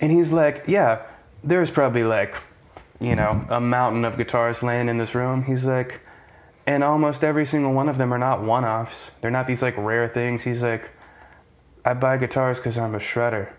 and 0.00 0.10
he's 0.12 0.32
like, 0.32 0.64
yeah, 0.66 1.02
there's 1.42 1.70
probably 1.70 2.04
like, 2.04 2.34
you 3.00 3.16
know, 3.16 3.44
a 3.48 3.60
mountain 3.60 4.04
of 4.04 4.16
guitars 4.16 4.62
laying 4.62 4.88
in 4.88 4.96
this 4.96 5.14
room. 5.14 5.44
He's 5.44 5.66
like, 5.66 6.00
and 6.66 6.82
almost 6.82 7.24
every 7.24 7.44
single 7.44 7.72
one 7.72 7.88
of 7.88 7.98
them 7.98 8.12
are 8.12 8.18
not 8.18 8.42
one 8.42 8.64
offs. 8.64 9.10
They're 9.20 9.30
not 9.30 9.46
these 9.46 9.62
like 9.62 9.76
rare 9.76 10.08
things. 10.08 10.44
He's 10.44 10.62
like, 10.62 10.90
I 11.84 11.94
buy 11.94 12.16
guitars 12.16 12.58
because 12.58 12.78
I'm 12.78 12.94
a 12.94 12.98
shredder 12.98 13.52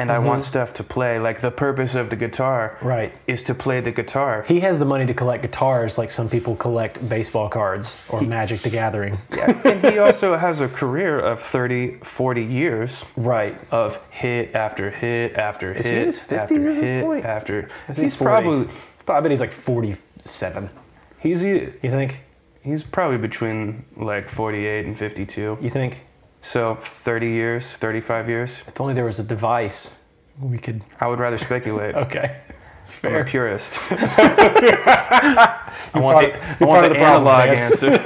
and 0.00 0.10
I 0.10 0.18
want 0.18 0.42
mm-hmm. 0.42 0.48
stuff 0.48 0.72
to 0.74 0.84
play. 0.84 1.18
Like 1.18 1.40
the 1.40 1.50
purpose 1.50 1.94
of 1.94 2.10
the 2.10 2.16
guitar 2.16 2.78
Right. 2.82 3.12
is 3.26 3.42
to 3.44 3.54
play 3.54 3.80
the 3.80 3.92
guitar. 3.92 4.44
He 4.48 4.60
has 4.60 4.78
the 4.78 4.84
money 4.84 5.06
to 5.06 5.14
collect 5.14 5.42
guitars 5.42 5.98
like 5.98 6.10
some 6.10 6.28
people 6.28 6.56
collect 6.56 7.06
baseball 7.08 7.48
cards 7.48 8.00
or 8.08 8.20
Magic 8.22 8.60
the 8.62 8.70
Gathering. 8.70 9.18
Yeah. 9.36 9.60
and 9.64 9.84
he 9.84 9.98
also 9.98 10.36
has 10.36 10.60
a 10.60 10.68
career 10.68 11.18
of 11.18 11.40
30, 11.40 11.98
40 12.02 12.44
years 12.44 13.04
Right. 13.16 13.58
of 13.70 13.98
hit 14.10 14.54
after 14.54 14.90
hit 14.90 15.34
after 15.34 15.72
Is 15.72 15.86
hit 15.86 15.94
he 15.94 16.00
in 16.00 16.06
his 16.06 16.18
50s 16.18 16.32
after 16.38 16.54
at 16.54 16.62
this 16.62 16.84
hit 16.84 17.04
point? 17.04 17.24
after. 17.24 17.68
He's 17.88 18.16
40s? 18.16 18.22
probably 18.22 18.66
I 19.08 19.20
bet 19.20 19.30
he's 19.30 19.40
like 19.40 19.52
47. 19.52 20.70
he's 21.18 21.42
You 21.42 21.72
think? 21.82 22.20
he's 22.62 22.84
probably 22.84 23.18
between 23.18 23.84
like 23.96 24.28
48 24.28 24.86
and 24.86 24.96
52. 24.96 25.58
You 25.60 25.70
think? 25.70 26.04
So 26.42 26.76
30 26.76 27.28
years, 27.28 27.72
35 27.72 28.28
years. 28.28 28.62
If 28.66 28.80
only 28.80 28.94
there 28.94 29.04
was 29.04 29.18
a 29.18 29.24
device 29.24 29.96
we 30.40 30.58
could. 30.58 30.82
I 31.00 31.06
would 31.06 31.18
rather 31.18 31.38
speculate. 31.38 31.94
Okay. 32.00 32.40
It's 32.82 32.94
fair. 32.94 33.16
I'm 33.16 33.22
a 33.22 33.24
purist. 33.24 33.78
I 33.90 35.60
want 35.94 36.26
the, 36.26 36.42
I 36.42 36.64
want 36.64 36.88
the 36.88 36.94
the 36.94 36.98
analog 36.98 37.48
answer. 37.50 37.98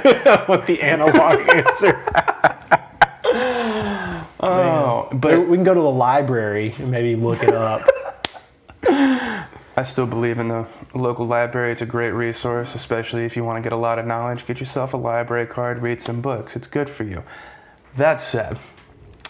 What 0.47 0.65
the 0.65 0.81
analog 0.81 1.49
answer? 1.49 2.03
Oh, 4.41 5.07
But 5.11 5.21
but 5.21 5.47
we 5.47 5.57
can 5.57 5.63
go 5.63 5.73
to 5.73 5.79
the 5.79 5.89
library 5.91 6.75
and 6.77 6.91
maybe 6.91 7.15
look 7.15 7.41
it 7.41 7.53
up. 7.53 7.81
I 9.77 9.83
still 9.83 10.05
believe 10.05 10.39
in 10.39 10.49
the 10.49 10.67
local 10.93 11.25
library. 11.25 11.71
It's 11.71 11.81
a 11.81 11.85
great 11.85 12.11
resource, 12.11 12.75
especially 12.75 13.25
if 13.25 13.35
you 13.35 13.43
want 13.43 13.57
to 13.57 13.61
get 13.61 13.73
a 13.73 13.77
lot 13.77 13.97
of 13.97 14.05
knowledge. 14.05 14.45
Get 14.45 14.59
yourself 14.59 14.93
a 14.93 14.97
library 14.97 15.47
card, 15.47 15.81
read 15.81 15.99
some 15.99 16.21
books. 16.21 16.55
It's 16.55 16.67
good 16.67 16.89
for 16.89 17.03
you. 17.03 17.23
That 17.97 18.21
said, 18.21 18.57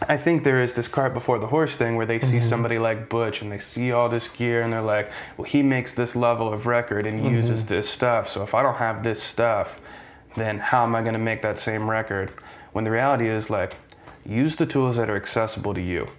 I 0.10 0.18
think 0.18 0.44
there 0.44 0.60
is 0.60 0.74
this 0.74 0.88
cart 0.88 1.14
before 1.14 1.40
the 1.40 1.48
horse 1.48 1.76
thing 1.76 1.96
where 1.96 2.06
they 2.06 2.20
see 2.20 2.38
mm-hmm. 2.38 2.50
somebody 2.50 2.80
like 2.80 3.10
Butch 3.10 3.42
and 3.42 3.52
they 3.52 3.60
see 3.60 3.92
all 3.92 4.10
this 4.10 4.28
gear 4.28 4.62
and 4.62 4.74
they're 4.74 4.82
like, 4.82 5.12
well, 5.38 5.46
he 5.46 5.62
makes 5.62 5.94
this 5.94 6.16
level 6.16 6.52
of 6.52 6.66
record 6.66 7.06
and 7.06 7.24
uses 7.24 7.60
mm-hmm. 7.60 7.70
this 7.70 7.90
stuff. 7.90 8.28
So 8.28 8.44
if 8.44 8.54
I 8.54 8.64
don't 8.64 8.76
have 8.76 9.04
this 9.04 9.22
stuff, 9.22 9.80
then 10.36 10.60
how 10.60 10.84
am 10.84 10.96
I 10.96 11.02
going 11.02 11.14
to 11.14 11.20
make 11.20 11.42
that 11.44 11.60
same 11.60 11.90
record? 11.90 12.32
When 12.74 12.84
the 12.84 12.92
reality 12.92 13.30
is 13.30 13.50
like, 13.50 13.78
use 14.26 14.56
the 14.56 14.66
tools 14.66 14.98
that 14.98 15.10
are 15.10 15.16
accessible 15.16 15.74
to 15.74 15.82
you. 15.82 16.10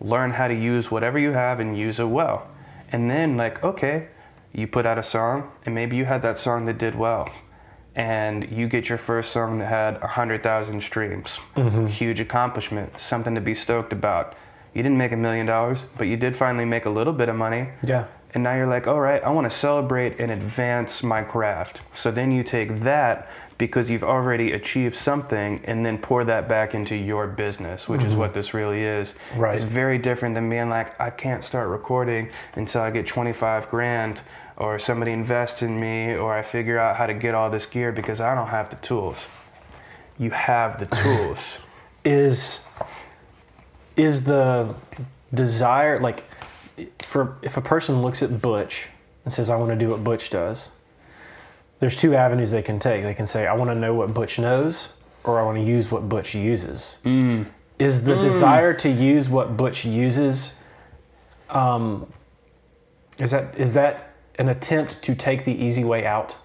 Learn 0.00 0.32
how 0.32 0.46
to 0.46 0.54
use 0.54 0.90
whatever 0.90 1.18
you 1.18 1.32
have 1.32 1.58
and 1.58 1.76
use 1.76 1.98
it 1.98 2.04
well. 2.04 2.46
And 2.92 3.10
then, 3.10 3.36
like, 3.36 3.64
okay, 3.64 4.08
you 4.52 4.66
put 4.66 4.86
out 4.86 4.98
a 4.98 5.02
song 5.02 5.50
and 5.64 5.74
maybe 5.74 5.96
you 5.96 6.04
had 6.04 6.22
that 6.22 6.38
song 6.38 6.66
that 6.66 6.78
did 6.78 6.94
well. 6.94 7.30
And 7.96 8.48
you 8.50 8.68
get 8.68 8.88
your 8.88 8.98
first 8.98 9.32
song 9.32 9.58
that 9.58 9.66
had 9.66 10.00
100,000 10.02 10.82
streams. 10.82 11.40
Mm-hmm. 11.56 11.86
Huge 11.86 12.20
accomplishment, 12.20 13.00
something 13.00 13.34
to 13.34 13.40
be 13.40 13.54
stoked 13.54 13.92
about. 13.92 14.36
You 14.74 14.82
didn't 14.82 14.98
make 14.98 15.12
a 15.12 15.16
million 15.16 15.46
dollars, 15.46 15.86
but 15.96 16.04
you 16.04 16.18
did 16.18 16.36
finally 16.36 16.66
make 16.66 16.84
a 16.84 16.90
little 16.90 17.14
bit 17.14 17.30
of 17.30 17.36
money. 17.36 17.70
Yeah. 17.82 18.04
And 18.34 18.42
now 18.42 18.54
you're 18.54 18.66
like, 18.66 18.86
all 18.86 19.00
right, 19.00 19.24
I 19.24 19.30
want 19.30 19.50
to 19.50 19.56
celebrate 19.56 20.20
and 20.20 20.30
advance 20.30 21.02
my 21.02 21.22
craft. 21.22 21.80
So 21.94 22.10
then 22.10 22.30
you 22.30 22.42
take 22.42 22.80
that 22.80 23.30
because 23.56 23.88
you've 23.88 24.04
already 24.04 24.52
achieved 24.52 24.94
something 24.94 25.62
and 25.64 25.86
then 25.86 25.96
pour 25.96 26.22
that 26.24 26.46
back 26.46 26.74
into 26.74 26.94
your 26.94 27.26
business, 27.26 27.88
which 27.88 28.02
is 28.02 28.10
mm-hmm. 28.10 28.20
what 28.20 28.34
this 28.34 28.52
really 28.52 28.84
is. 28.84 29.14
Right. 29.34 29.54
It's 29.54 29.62
very 29.62 29.96
different 29.96 30.34
than 30.34 30.50
being 30.50 30.68
like, 30.68 31.00
I 31.00 31.08
can't 31.08 31.42
start 31.42 31.70
recording 31.70 32.28
until 32.56 32.82
I 32.82 32.90
get 32.90 33.06
25 33.06 33.70
grand 33.70 34.20
or 34.56 34.78
somebody 34.78 35.12
invests 35.12 35.62
in 35.62 35.78
me 35.78 36.14
or 36.14 36.34
I 36.34 36.42
figure 36.42 36.78
out 36.78 36.96
how 36.96 37.06
to 37.06 37.14
get 37.14 37.34
all 37.34 37.50
this 37.50 37.66
gear 37.66 37.92
because 37.92 38.20
I 38.20 38.34
don't 38.34 38.48
have 38.48 38.70
the 38.70 38.76
tools. 38.76 39.26
You 40.18 40.30
have 40.30 40.78
the 40.78 40.86
tools. 41.02 41.58
is 42.04 42.64
is 43.96 44.24
the 44.24 44.74
desire 45.32 45.98
like 45.98 46.24
for 47.00 47.36
if 47.42 47.56
a 47.56 47.60
person 47.60 48.02
looks 48.02 48.22
at 48.22 48.40
Butch 48.42 48.88
and 49.24 49.32
says 49.32 49.50
I 49.50 49.56
want 49.56 49.70
to 49.72 49.76
do 49.76 49.90
what 49.90 50.04
Butch 50.04 50.30
does 50.30 50.70
there's 51.80 51.96
two 51.96 52.14
avenues 52.14 52.50
they 52.50 52.62
can 52.62 52.78
take 52.78 53.02
they 53.02 53.14
can 53.14 53.26
say 53.26 53.46
I 53.46 53.54
want 53.54 53.70
to 53.70 53.74
know 53.74 53.92
what 53.94 54.12
Butch 54.14 54.38
knows 54.38 54.92
or 55.24 55.40
I 55.40 55.42
want 55.44 55.58
to 55.58 55.64
use 55.64 55.90
what 55.90 56.08
Butch 56.08 56.34
uses 56.34 56.98
is 57.78 58.04
the 58.04 58.14
desire 58.20 58.72
to 58.74 58.88
use 58.90 59.28
what 59.28 59.56
Butch 59.56 59.84
uses 59.84 60.56
um 61.50 62.06
is 63.18 63.30
that 63.30 63.58
is 63.58 63.74
that 63.74 64.05
an 64.38 64.48
attempt 64.48 65.02
to 65.02 65.14
take 65.14 65.44
the 65.44 65.52
easy 65.52 65.84
way 65.84 66.04
out. 66.04 66.36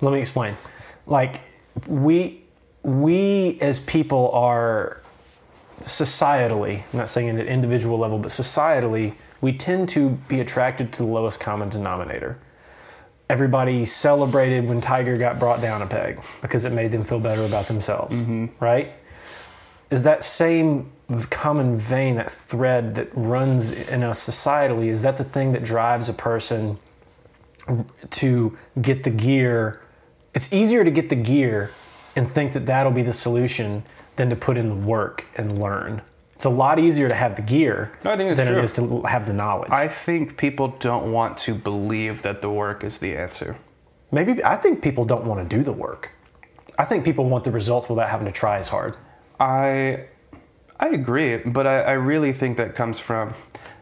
Let 0.00 0.12
me 0.12 0.20
explain. 0.20 0.56
Like 1.06 1.40
we 1.86 2.44
we 2.82 3.58
as 3.60 3.78
people 3.78 4.30
are 4.32 5.02
societally 5.82 6.82
i'm 6.92 6.98
not 6.98 7.08
saying 7.08 7.28
at 7.28 7.36
an 7.36 7.46
individual 7.46 7.98
level 7.98 8.18
but 8.18 8.30
societally 8.30 9.14
we 9.40 9.52
tend 9.52 9.88
to 9.88 10.10
be 10.28 10.40
attracted 10.40 10.92
to 10.92 10.98
the 10.98 11.08
lowest 11.08 11.40
common 11.40 11.70
denominator. 11.70 12.38
Everybody 13.30 13.84
celebrated 13.86 14.66
when 14.66 14.80
tiger 14.80 15.16
got 15.16 15.38
brought 15.38 15.60
down 15.60 15.82
a 15.82 15.86
peg 15.86 16.20
because 16.42 16.64
it 16.64 16.72
made 16.72 16.90
them 16.90 17.04
feel 17.04 17.20
better 17.20 17.44
about 17.44 17.68
themselves 17.68 18.20
mm-hmm. 18.20 18.46
right 18.62 18.92
is 19.90 20.02
that 20.04 20.22
same 20.22 20.90
common 21.30 21.76
vein 21.76 22.14
that 22.16 22.30
thread 22.30 22.94
that 22.94 23.08
runs 23.14 23.72
in 23.72 24.02
us 24.02 24.26
societally 24.28 24.86
is 24.86 25.02
that 25.02 25.16
the 25.16 25.24
thing 25.24 25.52
that 25.52 25.64
drives 25.64 26.08
a 26.08 26.12
person 26.12 26.78
to 28.10 28.56
get 28.80 29.04
the 29.04 29.10
gear? 29.10 29.80
It's 30.34 30.52
easier 30.52 30.84
to 30.84 30.90
get 30.90 31.08
the 31.08 31.16
gear 31.16 31.70
and 32.16 32.30
think 32.30 32.52
that 32.52 32.66
that'll 32.66 32.92
be 32.92 33.02
the 33.02 33.12
solution 33.12 33.84
than 34.16 34.30
to 34.30 34.36
put 34.36 34.56
in 34.56 34.68
the 34.68 34.74
work 34.74 35.24
and 35.36 35.60
learn. 35.60 36.02
It's 36.34 36.44
a 36.44 36.50
lot 36.50 36.78
easier 36.78 37.08
to 37.08 37.14
have 37.14 37.36
the 37.36 37.42
gear 37.42 37.92
No, 38.04 38.12
I 38.12 38.16
think 38.16 38.36
than 38.36 38.46
true. 38.46 38.58
it 38.58 38.64
is 38.64 38.72
to 38.72 39.02
have 39.02 39.26
the 39.26 39.32
knowledge. 39.32 39.70
I 39.70 39.88
think 39.88 40.36
people 40.38 40.68
don't 40.78 41.12
want 41.12 41.36
to 41.38 41.54
believe 41.54 42.22
that 42.22 42.40
the 42.40 42.50
work 42.50 42.82
is 42.82 42.98
the 42.98 43.14
answer. 43.16 43.56
maybe 44.10 44.42
i 44.42 44.56
think 44.56 44.82
people 44.82 45.04
don't 45.04 45.24
want 45.24 45.38
to 45.48 45.56
do 45.56 45.62
the 45.62 45.72
work. 45.72 46.10
I 46.78 46.84
think 46.86 47.04
people 47.04 47.26
want 47.26 47.44
the 47.44 47.50
results 47.50 47.88
without 47.90 48.08
having 48.08 48.26
to 48.26 48.32
try 48.32 48.58
as 48.58 48.68
hard 48.68 48.96
I 49.40 50.04
I 50.78 50.88
agree, 50.90 51.38
but 51.38 51.66
I, 51.66 51.80
I 51.80 51.92
really 51.92 52.32
think 52.32 52.56
that 52.58 52.74
comes 52.74 53.00
from 53.00 53.34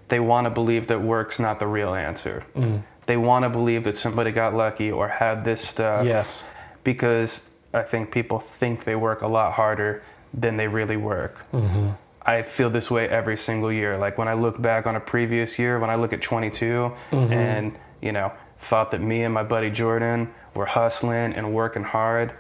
they 0.09 0.21
want 0.21 0.47
to 0.47 0.51
believe 0.51 0.87
that 0.87 1.03
work's 1.03 1.39
not 1.39 1.59
the 1.59 1.67
real 1.67 1.95
answer. 1.95 2.45
Mm. 2.57 2.83
They 3.07 3.17
want 3.17 3.45
to 3.45 3.51
believe 3.51 3.85
that 3.85 3.97
somebody 3.97 4.31
got 4.31 4.55
lucky 4.55 4.91
or 4.91 5.09
had 5.09 5.45
this 5.45 5.61
stuff. 5.67 6.07
yes 6.07 6.45
Because 6.85 7.43
I 7.75 7.83
think 7.83 8.11
people 8.11 8.39
think 8.39 8.85
they 8.85 8.97
work 8.97 9.23
a 9.23 9.29
lot 9.29 9.53
harder 9.53 10.03
than 10.33 10.57
they 10.57 10.69
really 10.69 10.97
work. 10.97 11.45
Mm-hmm. 11.53 11.91
I 12.23 12.43
feel 12.43 12.69
this 12.71 12.91
way 12.91 13.09
every 13.09 13.37
single 13.37 13.73
year. 13.73 13.97
Like 13.97 14.19
when 14.19 14.29
I 14.29 14.35
look 14.35 14.61
back 14.61 14.87
on 14.87 14.97
a 14.97 15.01
previous 15.01 15.59
year, 15.59 15.79
when 15.79 15.91
I 15.91 15.95
look 15.95 16.13
at 16.13 16.21
22 16.21 16.93
mm-hmm. 17.11 17.33
and, 17.33 17.79
you 18.03 18.13
know, 18.13 18.33
thought 18.59 18.91
that 18.91 19.01
me 19.01 19.23
and 19.23 19.33
my 19.33 19.43
buddy 19.43 19.71
Jordan 19.71 20.33
were 20.55 20.67
hustling 20.67 21.33
and 21.33 21.55
working 21.55 21.85
hard. 21.85 22.35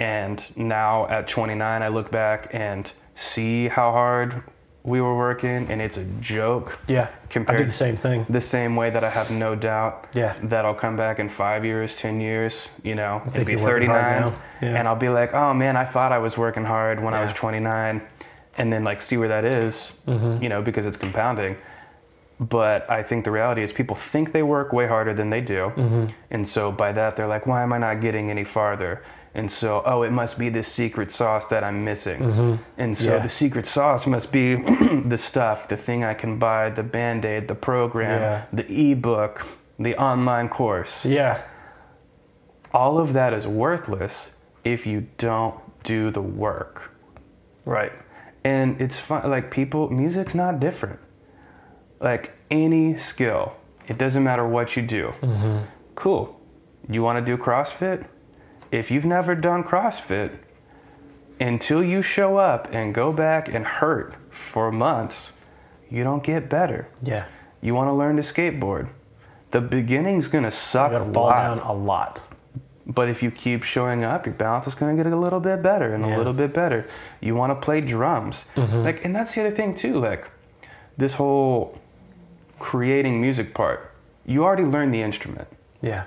And 0.00 0.44
now 0.56 1.06
at 1.08 1.28
29, 1.28 1.82
I 1.82 1.88
look 1.88 2.10
back 2.10 2.48
and 2.52 2.90
see 3.14 3.68
how 3.68 3.92
hard 3.92 4.42
we 4.82 5.00
were 5.00 5.16
working, 5.16 5.70
and 5.70 5.80
it's 5.80 5.96
a 5.96 6.04
joke. 6.20 6.78
yeah 6.88 7.04
i 7.22 7.26
Compared 7.28 7.58
do 7.60 7.64
the 7.64 7.70
same 7.70 7.96
thing 7.96 8.26
the 8.28 8.40
same 8.40 8.76
way 8.76 8.90
that 8.90 9.02
I 9.02 9.08
have 9.08 9.30
no 9.30 9.54
doubt 9.54 10.08
Yeah. 10.12 10.34
that 10.42 10.66
I'll 10.66 10.74
come 10.74 10.94
back 10.96 11.18
in 11.18 11.28
five 11.30 11.64
years, 11.64 11.96
10 11.96 12.20
years, 12.20 12.68
you 12.82 12.94
know, 12.94 13.22
maybe 13.34 13.52
you're 13.52 13.62
working 13.62 13.88
hard 13.88 14.24
39. 14.24 14.32
Yeah. 14.60 14.78
And 14.78 14.86
I'll 14.86 14.94
be 14.96 15.08
like, 15.08 15.32
oh 15.32 15.54
man, 15.54 15.76
I 15.78 15.86
thought 15.86 16.12
I 16.12 16.18
was 16.18 16.36
working 16.36 16.64
hard 16.64 17.02
when 17.02 17.14
I 17.14 17.22
was 17.22 17.32
29. 17.32 18.02
And 18.58 18.72
then 18.72 18.84
like 18.84 19.00
see 19.00 19.16
where 19.16 19.28
that 19.28 19.44
is, 19.46 19.92
Mm-hmm. 20.06 20.42
you 20.42 20.48
know, 20.50 20.60
because 20.60 20.84
it's 20.86 20.98
compounding. 20.98 21.56
But 22.38 22.88
I 22.90 23.02
think 23.02 23.24
the 23.24 23.30
reality 23.30 23.62
is 23.62 23.72
people 23.72 23.96
think 23.96 24.32
they 24.32 24.42
work 24.42 24.72
way 24.72 24.86
harder 24.86 25.14
than 25.14 25.30
they 25.30 25.40
do. 25.40 25.72
Mm-hmm. 25.76 26.06
And 26.30 26.46
so 26.46 26.70
by 26.70 26.92
that, 26.92 27.16
they're 27.16 27.26
like, 27.36 27.46
why 27.46 27.62
am 27.62 27.72
I 27.72 27.78
not 27.78 28.00
getting 28.02 28.28
any 28.30 28.44
farther? 28.44 29.02
And 29.36 29.50
so, 29.50 29.82
oh, 29.84 30.02
it 30.04 30.12
must 30.12 30.38
be 30.38 30.48
this 30.48 30.68
secret 30.68 31.10
sauce 31.10 31.46
that 31.48 31.64
I'm 31.64 31.82
missing. 31.84 32.20
Mm-hmm. 32.20 32.62
And 32.78 32.96
so 32.96 33.14
Yeah. 33.14 33.18
the 33.22 33.28
secret 33.28 33.66
sauce 33.66 34.06
must 34.06 34.30
be 34.32 34.54
the 35.04 35.18
stuff, 35.18 35.66
the 35.68 35.76
thing 35.76 36.04
I 36.04 36.14
can 36.14 36.38
buy, 36.38 36.70
the 36.70 36.84
band 36.84 37.24
aid, 37.24 37.48
the 37.48 37.54
program, 37.56 38.20
Yeah. 38.20 38.42
the 38.52 38.90
ebook, 38.92 39.44
the 39.78 39.96
online 39.96 40.48
course. 40.48 41.04
Yeah. 41.04 41.42
All 42.72 42.98
of 43.00 43.12
that 43.12 43.32
is 43.32 43.46
worthless 43.46 44.30
if 44.62 44.86
you 44.86 45.08
don't 45.18 45.56
do 45.82 46.10
the 46.10 46.22
work. 46.22 46.92
Right. 47.64 47.92
And 48.44 48.80
it's 48.80 49.00
fun, 49.00 49.28
like 49.28 49.50
people, 49.50 49.90
music's 49.90 50.34
not 50.34 50.60
different. 50.60 51.00
Like 52.00 52.36
any 52.50 52.96
skill, 52.96 53.54
it 53.88 53.98
doesn't 53.98 54.22
matter 54.22 54.46
what 54.46 54.76
you 54.76 54.82
do. 54.82 55.12
Mm-hmm. 55.22 55.64
Cool. 55.94 56.38
You 56.88 57.02
want 57.02 57.24
to 57.24 57.36
do 57.36 57.42
CrossFit? 57.42 58.04
If 58.74 58.90
you've 58.90 59.04
never 59.04 59.36
done 59.36 59.62
CrossFit, 59.62 60.32
until 61.38 61.82
you 61.84 62.02
show 62.02 62.38
up 62.38 62.68
and 62.72 62.92
go 62.92 63.12
back 63.12 63.48
and 63.48 63.64
hurt 63.64 64.14
for 64.30 64.72
months, 64.72 65.30
you 65.88 66.02
don't 66.02 66.24
get 66.24 66.48
better. 66.48 66.88
Yeah. 67.00 67.26
You 67.60 67.72
want 67.74 67.86
to 67.88 67.92
learn 67.92 68.16
to 68.16 68.22
skateboard. 68.22 68.88
The 69.52 69.60
beginning's 69.60 70.26
gonna 70.26 70.50
suck 70.50 70.90
a 70.90 71.04
fall 71.12 71.26
lot. 71.26 71.36
down 71.36 71.58
a 71.60 71.72
lot. 71.72 72.20
But 72.84 73.08
if 73.08 73.22
you 73.22 73.30
keep 73.30 73.62
showing 73.62 74.02
up, 74.02 74.26
your 74.26 74.34
balance 74.34 74.66
is 74.66 74.74
going 74.74 74.94
to 74.94 75.02
get 75.02 75.10
a 75.10 75.16
little 75.16 75.40
bit 75.40 75.62
better 75.62 75.94
and 75.94 76.04
Yeah. 76.04 76.16
a 76.16 76.18
little 76.18 76.34
bit 76.34 76.52
better. 76.52 76.86
You 77.20 77.34
want 77.34 77.50
to 77.50 77.64
play 77.64 77.80
drums. 77.80 78.44
Mm-hmm. 78.56 78.82
Like 78.82 79.04
and 79.04 79.14
that's 79.16 79.34
the 79.34 79.40
other 79.42 79.54
thing 79.54 79.74
too, 79.76 79.98
like 80.00 80.28
this 80.98 81.14
whole 81.14 81.78
creating 82.58 83.20
music 83.20 83.54
part. 83.54 83.92
You 84.26 84.44
already 84.44 84.64
learned 84.64 84.92
the 84.92 85.00
instrument. 85.00 85.46
Yeah. 85.80 86.04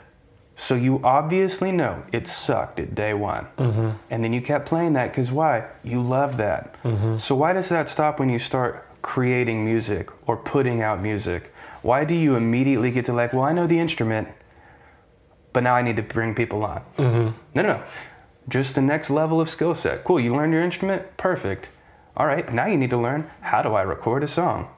So 0.60 0.74
you 0.74 1.00
obviously 1.04 1.72
know 1.72 2.04
it 2.12 2.28
sucked 2.28 2.80
at 2.80 2.96
day 2.96 3.14
one. 3.14 3.46
Mm-hmm. 3.60 3.92
And 4.10 4.24
then 4.24 4.34
you 4.34 4.42
kept 4.42 4.68
playing 4.68 4.94
that 4.94 5.14
cuz 5.14 5.32
why? 5.32 5.66
You 5.84 6.02
love 6.02 6.38
that. 6.38 6.76
Mm-hmm. 6.84 7.20
So 7.20 7.36
why 7.36 7.54
does 7.54 7.70
that 7.70 7.88
stop 7.88 8.20
when 8.20 8.30
you 8.30 8.40
start 8.40 8.84
creating 9.04 9.64
music 9.64 10.10
or 10.28 10.36
putting 10.36 10.82
out 10.82 11.00
music? 11.00 11.54
Why 11.84 12.06
do 12.06 12.16
you 12.16 12.36
immediately 12.36 12.90
get 12.90 13.06
to 13.06 13.14
like, 13.14 13.34
well, 13.34 13.44
I 13.44 13.54
know 13.54 13.68
the 13.68 13.80
instrument, 13.80 14.30
but 15.54 15.62
now 15.62 15.76
I 15.76 15.84
need 15.84 15.96
to 15.98 16.02
bring 16.02 16.34
people 16.34 16.64
on. 16.64 16.82
Mm-hmm. 16.98 17.38
No, 17.54 17.62
no, 17.62 17.62
no. 17.62 17.84
Just 18.50 18.74
the 18.74 18.82
next 18.82 19.12
level 19.12 19.40
of 19.40 19.52
skill 19.52 19.76
set. 19.76 20.04
Cool, 20.04 20.20
you 20.20 20.36
learned 20.36 20.54
your 20.54 20.64
instrument? 20.64 21.18
Perfect. 21.18 21.70
All 22.16 22.26
right, 22.26 22.52
now 22.52 22.66
you 22.66 22.78
need 22.78 22.90
to 22.90 22.98
learn 22.98 23.30
how 23.42 23.62
do 23.62 23.76
I 23.76 23.84
record 23.84 24.24
a 24.24 24.28
song? 24.28 24.70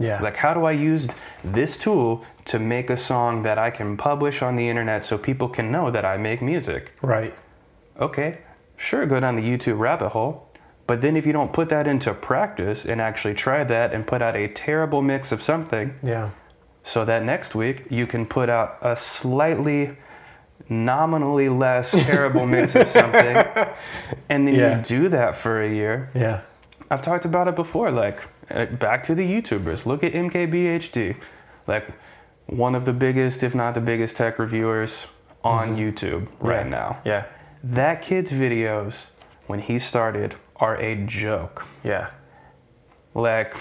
Yeah. 0.00 0.20
Like, 0.22 0.36
how 0.36 0.54
do 0.54 0.64
I 0.64 0.72
use 0.72 1.08
this 1.44 1.76
tool 1.78 2.24
to 2.46 2.58
make 2.58 2.88
a 2.90 2.96
song 2.96 3.42
that 3.42 3.58
I 3.58 3.70
can 3.70 3.96
publish 3.96 4.40
on 4.42 4.56
the 4.56 4.66
internet 4.68 5.04
so 5.04 5.16
people 5.18 5.48
can 5.48 5.70
know 5.70 5.90
that 5.90 6.04
I 6.04 6.16
make 6.16 6.40
music? 6.42 6.92
right. 7.02 7.34
Okay, 8.00 8.38
sure, 8.78 9.04
go 9.04 9.20
down 9.20 9.36
the 9.36 9.42
YouTube 9.42 9.78
rabbit 9.78 10.08
hole. 10.08 10.48
But 10.86 11.02
then 11.02 11.16
if 11.16 11.26
you 11.26 11.32
don't 11.34 11.52
put 11.52 11.68
that 11.68 11.86
into 11.86 12.14
practice 12.14 12.86
and 12.86 12.98
actually 13.00 13.34
try 13.34 13.62
that 13.62 13.92
and 13.92 14.06
put 14.06 14.22
out 14.22 14.34
a 14.36 14.48
terrible 14.48 15.02
mix 15.02 15.32
of 15.32 15.42
something, 15.42 15.94
Yeah. 16.02 16.30
so 16.82 17.04
that 17.04 17.22
next 17.24 17.54
week 17.54 17.84
you 17.90 18.06
can 18.06 18.24
put 18.26 18.48
out 18.48 18.78
a 18.80 18.96
slightly 18.96 19.98
nominally 20.68 21.48
less 21.48 21.90
terrible 22.06 22.46
mix 22.46 22.74
of 22.74 22.88
something 22.88 23.36
and 24.28 24.46
then 24.46 24.54
Yeah. 24.54 24.76
you 24.78 24.82
do 24.82 25.08
that 25.10 25.34
for 25.34 25.60
a 25.62 25.68
year 25.68 26.10
Yeah. 26.14 26.40
i've 26.90 27.02
talked 27.02 27.24
about 27.24 27.48
it 27.48 27.56
before 27.56 27.90
like 27.90 28.20
back 28.78 29.02
to 29.04 29.14
the 29.14 29.26
youtubers 29.26 29.86
look 29.86 30.02
at 30.02 30.12
mkbhd 30.12 31.16
like 31.66 31.86
one 32.46 32.74
of 32.74 32.84
the 32.84 32.92
biggest 32.92 33.42
if 33.42 33.54
not 33.54 33.74
the 33.74 33.80
biggest 33.80 34.16
tech 34.16 34.38
reviewers 34.38 35.06
on 35.44 35.76
youtube 35.76 36.26
right 36.40 36.64
Mm-hmm. 36.66 36.72
Yeah. 36.72 36.78
now 36.78 36.98
Yeah. 37.04 37.24
that 37.64 38.02
kid's 38.02 38.32
videos 38.32 39.06
when 39.46 39.60
he 39.60 39.78
started 39.78 40.34
are 40.56 40.76
a 40.76 40.94
joke 41.06 41.66
Yeah. 41.84 42.10
like, 43.14 43.54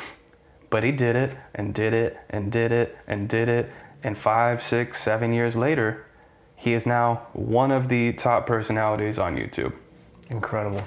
but 0.69 0.83
he 0.83 0.91
did 0.91 1.15
it 1.15 1.35
and 1.55 1.73
did 1.73 1.93
it 1.93 2.17
and 2.29 2.51
did 2.51 2.71
it 2.71 2.97
and 3.07 3.27
did 3.29 3.49
it. 3.49 3.71
And 4.03 4.17
five, 4.17 4.61
six, 4.61 5.01
seven 5.01 5.33
years 5.33 5.55
later, 5.57 6.05
he 6.55 6.73
is 6.73 6.85
now 6.85 7.27
one 7.33 7.71
of 7.71 7.89
the 7.89 8.13
top 8.13 8.45
personalities 8.45 9.17
on 9.17 9.35
YouTube 9.35 9.73
Incredible. 10.29 10.83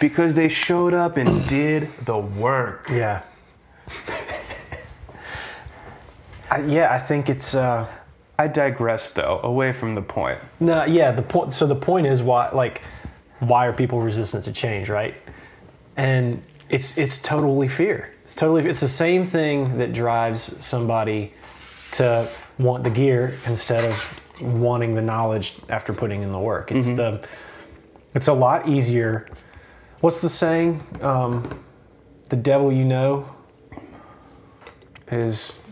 Because 0.00 0.34
they 0.34 0.48
showed 0.48 0.94
up 0.94 1.16
and 1.16 1.46
did 1.46 1.88
the 2.04 2.18
work. 2.18 2.88
Yeah. 2.90 3.22
I, 6.50 6.60
yeah, 6.62 6.92
I 6.92 6.98
think 6.98 7.28
it's 7.28 7.54
uh 7.54 7.86
I 8.38 8.48
digress 8.48 9.10
though, 9.10 9.40
away 9.44 9.72
from 9.72 9.92
the 9.92 10.02
point. 10.02 10.40
no, 10.58 10.84
yeah, 10.84 11.12
the 11.12 11.22
point 11.22 11.52
so 11.52 11.66
the 11.66 11.76
point 11.76 12.06
is 12.06 12.22
why 12.22 12.50
like 12.50 12.82
why 13.38 13.66
are 13.66 13.72
people 13.72 14.00
resistant 14.00 14.44
to 14.44 14.52
change, 14.52 14.88
right? 14.88 15.14
And 15.96 16.42
it's 16.68 16.98
it's 16.98 17.18
totally 17.18 17.68
fear. 17.68 18.12
It's 18.24 18.34
totally 18.34 18.68
it's 18.68 18.80
the 18.80 18.88
same 18.88 19.24
thing 19.24 19.78
that 19.78 19.92
drives 19.92 20.54
somebody 20.64 21.34
to 21.92 22.28
want 22.58 22.84
the 22.84 22.90
gear 22.90 23.34
instead 23.46 23.84
of 23.84 24.20
wanting 24.40 24.94
the 24.94 25.02
knowledge 25.02 25.56
after 25.68 25.92
putting 25.92 26.22
in 26.22 26.32
the 26.32 26.38
work. 26.38 26.72
It's 26.72 26.92
the 26.92 27.26
it's 28.14 28.28
a 28.28 28.32
lot 28.32 28.68
easier. 28.68 29.28
What's 30.00 30.20
the 30.20 30.30
saying? 30.30 30.82
Um, 31.02 31.46
the 32.30 32.36
devil 32.36 32.72
you 32.72 32.84
know 32.84 33.28
is 35.10 35.62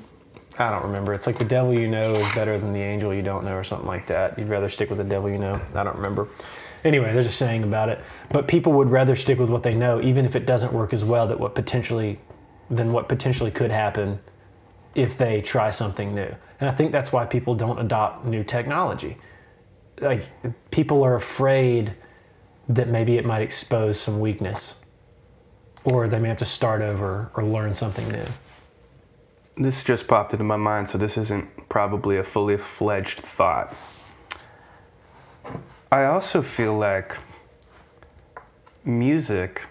I 0.58 0.70
don't 0.70 0.82
remember. 0.82 1.14
It's 1.14 1.26
like 1.26 1.38
the 1.38 1.44
devil 1.44 1.72
you 1.72 1.88
know 1.88 2.12
is 2.12 2.34
better 2.34 2.58
than 2.58 2.72
the 2.72 2.80
angel 2.80 3.14
you 3.14 3.22
don't 3.22 3.44
know, 3.44 3.54
or 3.54 3.64
something 3.64 3.86
like 3.86 4.06
that. 4.08 4.38
You'd 4.38 4.48
rather 4.48 4.68
stick 4.68 4.90
with 4.90 4.98
the 4.98 5.04
devil 5.04 5.30
you 5.30 5.38
know. 5.38 5.60
I 5.74 5.82
don't 5.82 5.96
remember. 5.96 6.28
Anyway, 6.84 7.12
there's 7.12 7.26
a 7.26 7.32
saying 7.32 7.62
about 7.62 7.88
it. 7.88 8.00
But 8.30 8.48
people 8.48 8.72
would 8.74 8.90
rather 8.90 9.16
stick 9.16 9.38
with 9.38 9.48
what 9.48 9.62
they 9.62 9.74
know, 9.74 10.00
even 10.02 10.24
if 10.24 10.36
it 10.36 10.46
doesn't 10.46 10.72
work 10.72 10.92
as 10.92 11.04
well 11.04 11.26
that 11.28 11.40
what 11.40 11.54
potentially 11.54 12.18
than 12.70 12.92
what 12.92 13.08
potentially 13.08 13.50
could 13.50 13.70
happen 13.70 14.20
if 14.94 15.16
they 15.16 15.40
try 15.40 15.70
something 15.70 16.14
new. 16.14 16.34
And 16.60 16.68
I 16.68 16.72
think 16.72 16.92
that's 16.92 17.12
why 17.12 17.24
people 17.24 17.54
don't 17.54 17.78
adopt 17.78 18.26
new 18.26 18.44
technology. 18.44 19.16
Like 20.00 20.28
people 20.70 21.02
are 21.02 21.14
afraid 21.14 21.94
that 22.68 22.88
maybe 22.88 23.16
it 23.16 23.24
might 23.24 23.42
expose 23.42 23.98
some 24.00 24.20
weakness, 24.20 24.76
or 25.84 26.06
they 26.06 26.18
may 26.18 26.28
have 26.28 26.38
to 26.38 26.44
start 26.44 26.82
over 26.82 27.30
or 27.34 27.42
learn 27.42 27.72
something 27.72 28.08
new. 28.08 28.26
This 29.56 29.82
just 29.82 30.06
popped 30.06 30.32
into 30.34 30.44
my 30.44 30.56
mind, 30.56 30.88
so 30.88 30.98
this 30.98 31.16
isn't 31.16 31.68
probably 31.68 32.18
a 32.18 32.24
fully 32.24 32.56
fledged 32.56 33.20
thought. 33.20 33.74
I 35.90 36.04
also 36.04 36.42
feel 36.42 36.76
like 36.76 37.16
music, 38.84 39.62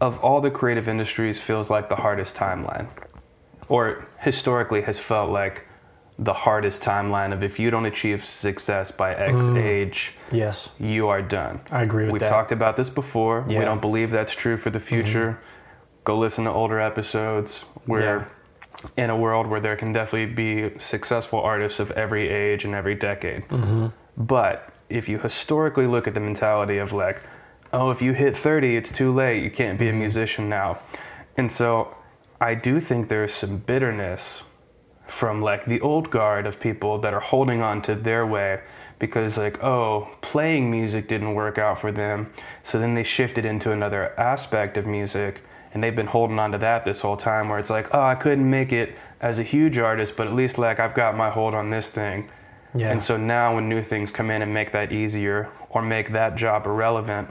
of 0.00 0.18
all 0.18 0.40
the 0.40 0.50
creative 0.50 0.88
industries, 0.88 1.40
feels 1.40 1.70
like 1.70 1.88
the 1.88 1.96
hardest 1.96 2.34
timeline, 2.34 2.88
or 3.68 4.06
historically 4.18 4.82
has 4.82 4.98
felt 4.98 5.30
like 5.30 5.66
the 6.18 6.32
hardest 6.32 6.82
timeline 6.82 7.32
of 7.32 7.42
if 7.42 7.58
you 7.58 7.70
don't 7.70 7.86
achieve 7.86 8.24
success 8.24 8.90
by 8.90 9.14
X 9.14 9.44
mm. 9.44 9.62
age, 9.62 10.14
Yes, 10.30 10.70
you 10.78 11.08
are 11.08 11.22
done. 11.22 11.60
I 11.70 11.82
agree 11.82 12.04
with 12.04 12.12
We've 12.12 12.20
that. 12.20 12.28
talked 12.28 12.52
about 12.52 12.76
this 12.76 12.90
before. 12.90 13.44
Yeah. 13.48 13.60
We 13.60 13.64
don't 13.64 13.80
believe 13.80 14.10
that's 14.10 14.34
true 14.34 14.56
for 14.56 14.70
the 14.70 14.78
mm-hmm. 14.78 14.88
future. 14.88 15.40
Go 16.04 16.18
listen 16.18 16.44
to 16.44 16.50
older 16.50 16.80
episodes. 16.80 17.64
We're 17.86 18.26
in 18.96 19.10
a 19.10 19.16
world 19.16 19.46
where 19.46 19.60
there 19.60 19.76
can 19.76 19.92
definitely 19.92 20.34
be 20.34 20.78
successful 20.78 21.40
artists 21.40 21.80
of 21.80 21.90
every 21.92 22.28
age 22.28 22.64
and 22.64 22.74
every 22.74 22.94
decade. 22.94 23.46
Mm-hmm. 23.48 23.88
But 24.16 24.72
if 24.88 25.08
you 25.08 25.18
historically 25.18 25.86
look 25.86 26.06
at 26.06 26.14
the 26.14 26.20
mentality 26.20 26.78
of 26.78 26.92
like, 26.92 27.22
oh, 27.72 27.90
if 27.90 28.02
you 28.02 28.12
hit 28.12 28.36
30, 28.36 28.76
it's 28.76 28.92
too 28.92 29.12
late. 29.12 29.42
You 29.42 29.50
can't 29.50 29.78
be 29.78 29.86
a 29.88 29.90
mm-hmm. 29.90 30.00
musician 30.00 30.48
now. 30.48 30.78
And 31.36 31.50
so 31.50 31.94
I 32.40 32.54
do 32.54 32.80
think 32.80 33.08
there's 33.08 33.32
some 33.32 33.58
bitterness 33.58 34.42
from 35.06 35.42
like 35.42 35.66
the 35.66 35.80
old 35.80 36.10
guard 36.10 36.46
of 36.46 36.60
people 36.60 36.98
that 36.98 37.12
are 37.12 37.20
holding 37.20 37.60
on 37.60 37.82
to 37.82 37.94
their 37.94 38.26
way 38.26 38.60
because 38.98 39.36
like 39.36 39.62
oh 39.62 40.08
playing 40.20 40.70
music 40.70 41.08
didn't 41.08 41.34
work 41.34 41.58
out 41.58 41.80
for 41.80 41.92
them. 41.92 42.32
So 42.62 42.78
then 42.78 42.94
they 42.94 43.02
shifted 43.02 43.44
into 43.44 43.72
another 43.72 44.18
aspect 44.18 44.76
of 44.76 44.86
music 44.86 45.42
and 45.74 45.82
they've 45.82 45.96
been 45.96 46.06
holding 46.06 46.38
on 46.38 46.52
to 46.52 46.58
that 46.58 46.84
this 46.84 47.00
whole 47.00 47.16
time 47.16 47.48
where 47.48 47.58
it's 47.58 47.70
like 47.70 47.94
oh 47.94 48.02
i 48.02 48.14
couldn't 48.14 48.48
make 48.48 48.72
it 48.72 48.96
as 49.20 49.38
a 49.38 49.42
huge 49.42 49.78
artist 49.78 50.16
but 50.16 50.26
at 50.26 50.34
least 50.34 50.58
like 50.58 50.80
i've 50.80 50.94
got 50.94 51.16
my 51.16 51.30
hold 51.30 51.54
on 51.54 51.70
this 51.70 51.90
thing. 51.90 52.30
Yeah. 52.74 52.90
and 52.90 53.02
so 53.02 53.18
now 53.18 53.54
when 53.54 53.68
new 53.68 53.82
things 53.82 54.12
come 54.12 54.30
in 54.30 54.40
and 54.40 54.54
make 54.54 54.72
that 54.72 54.92
easier 54.92 55.50
or 55.68 55.82
make 55.82 56.12
that 56.12 56.36
job 56.36 56.66
irrelevant 56.66 57.28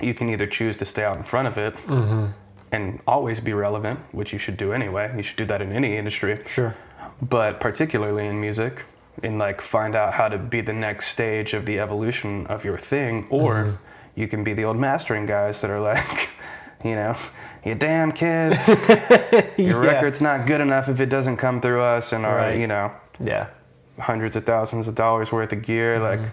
you 0.00 0.14
can 0.14 0.28
either 0.28 0.46
choose 0.46 0.76
to 0.76 0.84
stay 0.84 1.02
out 1.02 1.16
in 1.16 1.24
front 1.24 1.48
of 1.48 1.58
it 1.58 1.74
mm-hmm. 1.78 2.26
And 2.72 3.00
always 3.06 3.40
be 3.40 3.52
relevant 3.52 3.98
which 4.12 4.32
you 4.32 4.38
should 4.38 4.56
do 4.56 4.72
anyway 4.72 5.12
you 5.16 5.22
should 5.22 5.36
do 5.36 5.44
that 5.44 5.60
in 5.62 5.72
any 5.72 5.96
industry 5.96 6.38
sure. 6.46 6.74
but 7.22 7.60
particularly 7.60 8.26
in 8.26 8.40
music 8.40 8.84
and 9.22 9.38
like 9.38 9.60
find 9.60 9.94
out 9.96 10.14
how 10.14 10.28
to 10.28 10.38
be 10.38 10.60
the 10.60 10.72
next 10.72 11.08
stage 11.08 11.54
of 11.54 11.66
the 11.66 11.78
evolution 11.78 12.46
of 12.48 12.64
your 12.64 12.78
thing 12.78 13.26
or 13.30 13.54
Mm-hmm. 13.54 13.76
you 14.20 14.28
can 14.28 14.44
be 14.44 14.54
the 14.54 14.64
old 14.64 14.76
mastering 14.76 15.26
guys 15.26 15.60
that 15.60 15.70
are 15.70 15.80
like 15.80 16.28
you 16.84 16.94
know 16.94 17.16
you 17.64 17.74
damn 17.74 18.12
kids 18.12 18.68
your 18.68 19.84
Yeah. 19.84 19.90
record's 19.94 20.20
not 20.20 20.46
good 20.46 20.60
enough 20.60 20.88
if 20.88 21.00
it 21.00 21.06
doesn't 21.08 21.36
come 21.38 21.60
through 21.60 21.82
us 21.82 22.12
and 22.12 22.24
our 22.26 22.54
you 22.54 22.66
know 22.66 22.92
Yeah. 23.20 23.48
hundreds 23.98 24.36
of 24.36 24.44
thousands 24.44 24.86
of 24.88 24.94
dollars 24.94 25.32
worth 25.32 25.52
of 25.52 25.62
gear 25.62 25.98
Mm-hmm. 25.98 26.22
like 26.22 26.32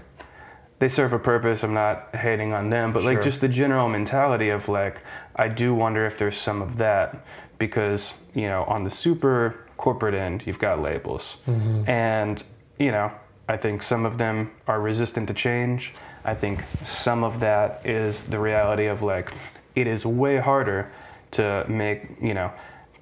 they 0.78 0.90
serve 0.90 1.14
a 1.14 1.20
purpose. 1.20 1.64
I'm 1.64 1.74
not 1.74 2.14
hating 2.14 2.52
on 2.52 2.70
them, 2.70 2.92
but 2.92 3.02
like 3.04 3.22
just 3.24 3.40
the 3.40 3.48
general 3.48 3.88
mentality 3.88 4.50
of 4.50 4.68
like, 4.68 5.02
I 5.36 5.48
do 5.48 5.74
wonder 5.74 6.06
if 6.06 6.18
there's 6.18 6.38
some 6.38 6.62
of 6.62 6.78
that 6.78 7.26
because 7.58 8.14
you 8.34 8.48
know 8.48 8.64
on 8.66 8.84
the 8.84 8.90
super 8.90 9.66
corporate 9.78 10.14
end 10.14 10.44
you've 10.46 10.60
got 10.60 10.82
labels, 10.82 11.38
mm-hmm. 11.48 11.90
and 11.90 12.42
you 12.78 12.92
know 12.92 13.12
I 13.48 13.58
think 13.58 13.84
some 13.84 14.06
of 14.06 14.18
them 14.18 14.52
are 14.68 14.80
resistant 14.80 15.28
to 15.28 15.34
change. 15.34 15.94
I 16.24 16.34
think 16.34 16.64
some 16.84 17.24
of 17.24 17.40
that 17.42 17.86
is 17.86 18.24
the 18.24 18.40
reality 18.40 18.88
of 18.88 19.02
like 19.02 19.32
it 19.76 19.88
is 19.88 20.06
way 20.06 20.38
harder 20.38 20.92
to 21.32 21.66
make 21.68 22.08
you 22.22 22.34
know 22.34 22.52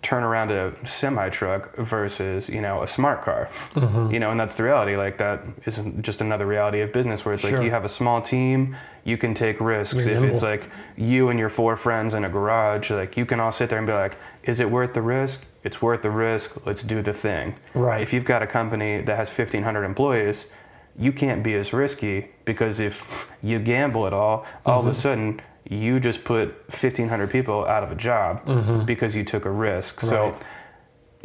turn 0.03 0.23
around 0.23 0.51
a 0.51 0.73
semi 0.85 1.29
truck 1.29 1.75
versus 1.77 2.49
you 2.49 2.61
know 2.61 2.83
a 2.83 2.87
smart 2.87 3.21
car. 3.21 3.49
Mm-hmm. 3.73 4.11
You 4.11 4.19
know 4.19 4.31
and 4.31 4.39
that's 4.39 4.55
the 4.55 4.63
reality 4.63 4.95
like 4.95 5.17
that 5.17 5.41
isn't 5.65 6.01
just 6.03 6.21
another 6.21 6.45
reality 6.45 6.81
of 6.81 6.91
business 6.91 7.25
where 7.25 7.33
it's 7.33 7.41
Sure. 7.43 7.57
like 7.57 7.63
you 7.65 7.71
have 7.71 7.85
a 7.85 7.89
small 7.89 8.21
team 8.21 8.75
you 9.05 9.17
can 9.17 9.33
take 9.33 9.59
risks. 9.59 10.05
If 10.05 10.23
it's 10.23 10.41
like 10.41 10.69
you 10.95 11.29
and 11.29 11.37
your 11.37 11.49
four 11.49 11.75
friends 11.75 12.13
in 12.13 12.23
a 12.25 12.29
garage 12.29 12.91
like 12.91 13.17
you 13.17 13.25
can 13.25 13.39
all 13.39 13.51
sit 13.51 13.69
there 13.69 13.77
and 13.79 13.87
be 13.87 13.93
like 13.93 14.17
is 14.43 14.59
it 14.59 14.69
worth 14.69 14.93
the 14.93 15.01
risk? 15.01 15.45
It's 15.63 15.81
worth 15.81 16.01
the 16.01 16.11
risk. 16.11 16.65
Let's 16.65 16.83
do 16.83 17.01
the 17.01 17.13
thing. 17.13 17.55
Right. 17.73 18.01
if 18.01 18.13
you've 18.13 18.25
got 18.25 18.43
a 18.43 18.47
company 18.47 19.01
that 19.01 19.15
has 19.17 19.29
1500 19.29 19.83
employees 19.83 20.47
you 20.97 21.11
can't 21.11 21.43
be 21.43 21.53
as 21.55 21.73
risky 21.73 22.27
because 22.45 22.79
if 22.79 23.27
you 23.41 23.59
gamble 23.59 24.05
at 24.07 24.13
all 24.13 24.45
all 24.65 24.79
Mm-hmm. 24.79 24.87
of 24.89 24.95
a 24.95 24.99
sudden 24.99 25.41
you 25.69 25.99
just 25.99 26.23
put 26.23 26.49
1500 26.67 27.29
people 27.31 27.65
out 27.65 27.83
of 27.83 27.91
a 27.91 27.95
job 27.95 28.85
because 28.85 29.15
you 29.15 29.23
took 29.23 29.45
a 29.45 29.51
risk 29.51 29.99
so 30.01 30.07
Mm-hmm. 30.31 30.43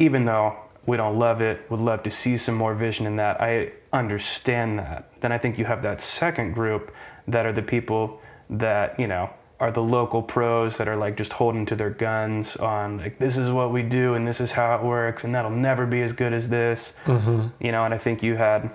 Even 0.01 0.23
though 0.23 0.55
we 0.85 0.95
don't 0.95 1.19
love 1.19 1.41
it, 1.41 1.69
would 1.69 1.81
love 1.81 2.03
to 2.03 2.09
see 2.09 2.37
some 2.37 2.55
more 2.55 2.73
vision 2.73 3.05
in 3.05 3.17
that. 3.17 3.41
I 3.41 3.73
understand 3.91 4.79
that. 4.79 5.11
Then 5.19 5.33
I 5.33 5.37
think 5.37 5.57
you 5.59 5.65
have 5.65 5.81
that 5.83 5.99
second 5.99 6.53
group 6.53 6.93
that 7.27 7.45
are 7.45 7.51
the 7.51 7.61
people 7.61 8.21
that, 8.49 8.97
you 8.97 9.07
know, 9.07 9.29
are 9.59 9.71
the 9.71 9.81
local 9.83 10.21
pros 10.23 10.77
that 10.77 10.87
are 10.87 10.95
like 10.95 11.17
just 11.17 11.33
holding 11.33 11.65
to 11.65 11.75
their 11.75 11.89
guns 11.89 12.55
on 12.55 12.97
like 12.97 13.19
this 13.19 13.35
is 13.35 13.51
what 13.51 13.73
we 13.73 13.83
do 13.83 14.13
and 14.13 14.25
this 14.25 14.39
is 14.39 14.53
how 14.53 14.73
it 14.77 14.81
works 14.81 15.25
and 15.25 15.35
that'll 15.35 15.51
never 15.51 15.85
be 15.85 16.01
as 16.01 16.13
good 16.13 16.31
as 16.31 16.47
this. 16.47 16.93
Mm-hmm. 17.05 17.47
You 17.59 17.71
know, 17.73 17.83
and 17.83 17.93
I 17.93 17.97
think 17.97 18.23
you 18.23 18.35
had 18.37 18.71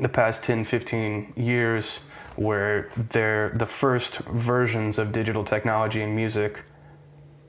the 0.00 0.08
past 0.08 0.42
10, 0.44 0.64
15 0.64 1.34
years 1.36 2.00
where 2.36 2.88
they're 3.10 3.50
the 3.50 3.66
first 3.66 4.18
versions 4.20 4.98
of 4.98 5.12
digital 5.12 5.44
technology 5.44 6.02
and 6.02 6.16
music, 6.16 6.62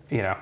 you 0.09 0.21
know, 0.21 0.35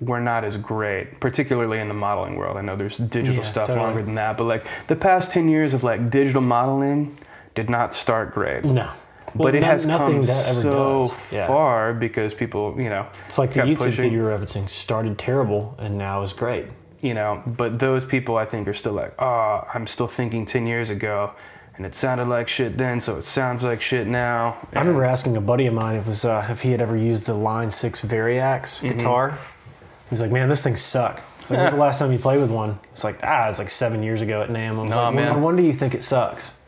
were 0.00 0.20
not 0.20 0.44
as 0.44 0.56
great, 0.56 1.20
particularly 1.20 1.78
in 1.78 1.88
the 1.88 1.94
modeling 1.94 2.36
world. 2.36 2.56
I 2.56 2.60
know 2.62 2.76
there's 2.76 2.98
digital 2.98 3.42
Yeah, 3.42 3.50
stuff 3.50 3.66
totally. 3.68 3.86
longer 3.86 4.02
than 4.02 4.14
that, 4.16 4.36
but 4.36 4.44
like 4.44 4.66
the 4.86 4.96
past 4.96 5.32
10 5.32 5.48
years 5.48 5.74
of 5.74 5.82
like 5.84 6.10
digital 6.10 6.42
modeling 6.42 7.18
did 7.54 7.68
not 7.70 7.94
start 7.94 8.32
great. 8.32 8.64
No. 8.64 8.90
but 9.34 9.54
it 9.54 9.60
no- 9.60 9.66
has 9.68 9.86
nothing 9.86 10.26
come 10.26 10.54
so. 10.54 11.14
Yeah. 11.30 11.46
far 11.46 11.94
because 11.94 12.34
people, 12.34 12.74
you 12.80 12.88
know, 12.88 13.06
It's 13.28 13.38
like 13.38 13.52
the 13.52 13.60
YouTube 13.60 13.76
pushing, 13.78 14.18
were 14.22 14.36
referencing 14.36 14.68
started 14.68 15.16
terrible 15.18 15.74
and 15.78 15.96
now 15.96 16.22
is 16.22 16.32
great. 16.32 16.66
You 17.02 17.14
know, 17.14 17.42
but 17.46 17.78
those 17.78 18.04
people 18.04 18.36
I 18.36 18.44
think 18.44 18.68
are 18.68 18.74
still 18.74 18.92
like, 18.92 19.14
oh, 19.20 19.66
I'm 19.72 19.86
still 19.86 20.06
thinking 20.06 20.44
10 20.44 20.66
years 20.66 20.90
ago 20.90 21.32
and 21.76 21.86
it 21.86 21.94
sounded 21.94 22.28
like 22.28 22.46
shit 22.46 22.76
then, 22.76 23.00
so 23.00 23.16
it 23.16 23.22
sounds 23.24 23.62
like 23.64 23.80
shit 23.80 24.06
now. 24.06 24.58
I 24.74 24.80
remember 24.80 25.04
asking 25.04 25.34
a 25.38 25.40
buddy 25.40 25.64
of 25.64 25.72
mine 25.72 25.96
if, 25.96 26.06
was, 26.06 26.26
uh, 26.26 26.46
if 26.50 26.60
he 26.60 26.72
had 26.72 26.80
ever 26.82 26.94
used 26.98 27.24
the 27.24 27.32
Line 27.32 27.70
6 27.70 28.02
Variax 28.02 28.82
Mm-hmm. 28.82 28.98
guitar. 28.98 29.30
He 29.30 30.10
was 30.10 30.20
like, 30.20 30.30
man, 30.30 30.50
this 30.50 30.62
thing 30.62 30.76
suck. 30.76 31.22
So 31.46 31.56
when's 31.56 31.70
the 31.70 31.78
last 31.86 31.98
time 32.00 32.12
you 32.12 32.18
played 32.18 32.38
with 32.40 32.50
one? 32.50 32.78
It's 32.92 33.02
like, 33.02 33.20
ah, 33.22 33.48
it's 33.48 33.58
like 33.58 33.70
seven 33.70 34.02
years 34.02 34.20
ago 34.20 34.42
at 34.42 34.50
NAMM. 34.50 34.78
I 34.78 34.80
was 34.82 34.90
Nah, 34.90 35.06
like, 35.06 35.14
man. 35.14 35.32
no 35.32 35.38
wonder 35.38 35.62
you 35.62 35.72
think 35.72 35.94
it 35.94 36.02
sucks. 36.02 36.58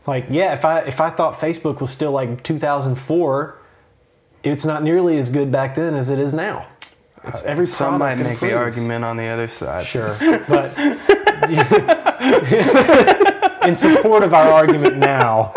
It's 0.00 0.08
like, 0.08 0.26
yeah, 0.28 0.52
if 0.52 0.64
I 0.66 0.80
if 0.80 1.00
I 1.00 1.08
thought 1.10 1.38
Facebook 1.38 1.80
was 1.80 1.90
still 1.90 2.10
like 2.12 2.42
2004, 2.42 3.58
it's 4.42 4.64
not 4.66 4.82
nearly 4.82 5.16
as 5.16 5.30
good 5.30 5.50
back 5.52 5.76
then 5.76 5.94
as 5.94 6.10
it 6.10 6.18
is 6.18 6.34
now. 6.34 6.66
It's 7.24 7.42
every 7.42 7.66
Some 7.66 7.98
might 7.98 8.18
make 8.18 8.40
the 8.40 8.54
argument 8.54 9.04
on 9.04 9.16
the 9.16 9.28
other 9.28 9.48
side. 9.48 9.86
Sure, 9.86 10.16
but 10.48 10.76
in 13.66 13.76
support 13.76 14.24
of 14.24 14.34
our 14.34 14.50
argument 14.50 14.96
now, 14.96 15.54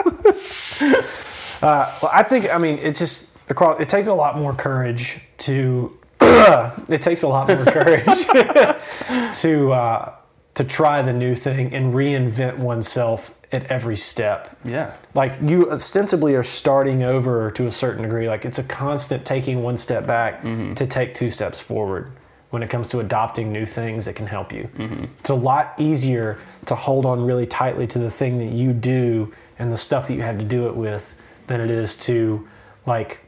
uh, 1.62 1.92
well, 2.02 2.12
I 2.14 2.24
think 2.24 2.54
I 2.54 2.58
mean 2.58 2.78
it 2.78 2.96
just 2.96 3.30
across. 3.50 3.82
It 3.82 3.90
takes 3.90 4.08
a 4.08 4.14
lot 4.14 4.38
more 4.38 4.54
courage 4.54 5.20
to. 5.40 5.98
it 6.22 7.02
takes 7.02 7.24
a 7.24 7.28
lot 7.28 7.48
more 7.48 7.66
courage 7.66 8.06
to 9.42 9.74
uh, 9.74 10.16
to 10.56 10.64
try 10.64 11.02
the 11.02 11.14
new 11.14 11.36
thing 11.36 11.74
and 11.74 11.94
reinvent 11.94 12.58
oneself 12.58 13.35
at 13.52 13.66
every 13.68 13.96
step. 13.96 14.58
Yeah. 14.64 14.94
like 15.14 15.34
you 15.42 15.72
ostensibly 15.72 16.34
are 16.36 16.44
starting 16.44 17.04
over 17.04 17.52
to 17.52 17.68
a 17.68 17.72
certain 17.72 18.04
degree. 18.04 18.28
Like 18.28 18.46
it's 18.46 18.60
a 18.60 18.64
constant 18.64 19.26
taking 19.26 19.64
one 19.64 19.78
step 19.78 20.06
back 20.06 20.42
mm-hmm. 20.42 20.74
to 20.74 20.88
take 20.88 21.14
two 21.14 21.30
steps 21.30 21.60
forward 21.60 22.12
when 22.50 22.64
it 22.64 22.70
comes 22.70 22.88
to 22.90 23.00
adopting 23.00 23.52
new 23.52 23.66
things 23.66 24.06
that 24.06 24.16
can 24.16 24.28
help 24.28 24.54
you. 24.54 24.70
Mm-hmm. 24.78 25.06
It's 25.20 25.30
a 25.30 25.36
lot 25.36 25.74
easier 25.78 26.40
to 26.66 26.76
hold 26.76 27.06
on 27.06 27.26
really 27.26 27.46
tightly 27.46 27.88
to 27.88 28.00
the 28.00 28.12
thing 28.12 28.38
that 28.40 28.56
you 28.56 28.74
do 28.74 29.34
and 29.60 29.72
the 29.72 29.78
stuff 29.78 30.08
that 30.08 30.14
you 30.14 30.22
had 30.22 30.40
to 30.40 30.46
do 30.46 30.68
it 30.68 30.76
with 30.76 31.14
than 31.48 31.62
it 31.62 31.70
is 31.70 31.96
to 31.96 32.48
like 32.86 33.20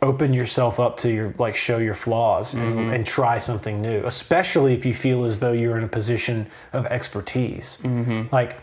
open 0.00 0.32
yourself 0.32 0.80
up 0.80 0.96
to 0.98 1.10
your 1.10 1.34
like 1.38 1.54
show 1.54 1.78
your 1.78 1.94
flaws 1.94 2.54
and, 2.54 2.74
mm-hmm. 2.74 2.92
and 2.92 3.06
try 3.06 3.38
something 3.38 3.80
new 3.80 4.04
especially 4.04 4.74
if 4.74 4.84
you 4.84 4.92
feel 4.92 5.24
as 5.24 5.38
though 5.38 5.52
you're 5.52 5.78
in 5.78 5.84
a 5.84 5.88
position 5.88 6.46
of 6.72 6.84
expertise. 6.86 7.78
Like 8.32 8.56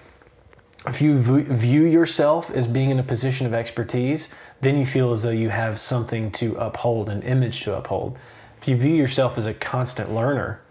if 0.87 1.01
you 1.01 1.17
view 1.17 1.83
yourself 1.83 2.49
as 2.51 2.67
being 2.67 2.89
in 2.89 2.99
a 2.99 3.03
position 3.03 3.45
of 3.45 3.53
expertise, 3.53 4.33
then 4.61 4.77
you 4.77 4.85
feel 4.85 5.11
as 5.11 5.23
though 5.23 5.29
you 5.29 5.49
have 5.49 5.79
something 5.79 6.31
to 6.31 6.55
uphold, 6.55 7.09
an 7.09 7.21
image 7.23 7.61
to 7.61 7.75
uphold. 7.75 8.17
If 8.61 8.67
you 8.67 8.75
view 8.75 8.95
yourself 8.95 9.37
as 9.37 9.45
a 9.45 9.53
constant 9.53 10.11
learner 10.13 10.61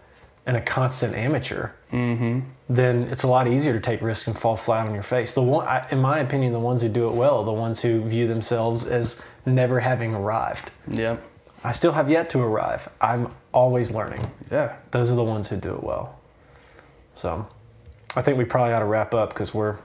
and 0.45 0.57
a 0.57 0.61
constant 0.61 1.15
amateur, 1.15 1.71
mm-hmm. 1.91 2.39
then 2.67 3.03
it's 3.11 3.23
a 3.23 3.27
lot 3.27 3.47
easier 3.47 3.73
to 3.73 3.79
take 3.79 4.01
risks 4.01 4.27
and 4.27 4.37
fall 4.37 4.55
flat 4.55 4.87
on 4.87 4.93
your 4.93 5.03
face. 5.03 5.33
The 5.33 5.43
one, 5.43 5.67
I, 5.67 5.87
in 5.91 5.99
my 5.99 6.19
opinion, 6.19 6.53
the 6.53 6.59
ones 6.59 6.81
who 6.81 6.89
do 6.89 7.07
it 7.07 7.13
well, 7.13 7.39
are 7.39 7.45
the 7.45 7.51
ones 7.51 7.81
who 7.81 8.01
view 8.03 8.27
themselves 8.27 8.85
as 8.85 9.21
never 9.45 9.79
having 9.79 10.15
arrived. 10.15 10.71
Yeah. 10.87 11.17
I 11.63 11.71
still 11.71 11.91
have 11.91 12.09
yet 12.09 12.29
to 12.31 12.39
arrive. 12.39 12.89
I'm 13.01 13.33
always 13.53 13.91
learning. 13.91 14.31
Yeah. 14.51 14.75
Those 14.91 15.11
are 15.11 15.15
the 15.15 15.23
ones 15.23 15.49
who 15.49 15.57
do 15.57 15.73
it 15.75 15.83
well. 15.83 16.17
So, 17.15 17.47
I 18.15 18.21
think 18.21 18.37
we 18.37 18.45
probably 18.45 18.73
ought 18.73 18.79
to 18.79 18.85
wrap 18.85 19.13
up 19.13 19.29
because 19.29 19.53
we're 19.53 19.77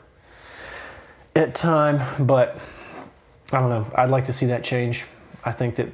at 1.34 1.54
time. 1.54 2.24
But 2.24 2.58
I 3.52 3.60
don't 3.60 3.70
know. 3.70 3.86
I'd 3.94 4.10
like 4.10 4.24
to 4.24 4.32
see 4.32 4.46
that 4.46 4.64
change. 4.64 5.04
I 5.44 5.52
think 5.52 5.76
that 5.76 5.88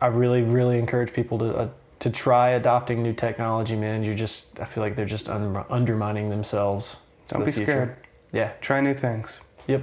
I 0.00 0.06
really, 0.08 0.42
really 0.42 0.78
encourage 0.78 1.12
people 1.12 1.38
to 1.38 1.56
uh, 1.56 1.68
to 2.00 2.10
try 2.10 2.50
adopting 2.50 3.02
new 3.02 3.12
technology. 3.12 3.76
Man, 3.76 4.02
you're 4.04 4.14
just. 4.14 4.60
I 4.60 4.64
feel 4.64 4.82
like 4.82 4.96
they're 4.96 5.06
just 5.06 5.28
un- 5.28 5.64
undermining 5.70 6.30
themselves. 6.30 7.00
Don't 7.28 7.40
the 7.40 7.46
be 7.46 7.52
future. 7.52 7.70
scared. 7.70 7.96
Yeah. 8.32 8.52
Try 8.60 8.80
new 8.80 8.94
things. 8.94 9.40
Yep. 9.66 9.82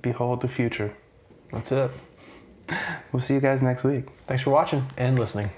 Behold 0.00 0.40
the 0.40 0.48
future. 0.48 0.94
That's 1.52 1.72
it. 1.72 1.90
We'll 3.12 3.20
see 3.20 3.32
you 3.32 3.40
guys 3.40 3.62
next 3.62 3.82
week. 3.82 4.04
Thanks 4.26 4.42
for 4.42 4.50
watching 4.50 4.86
and 4.98 5.18
listening. 5.18 5.50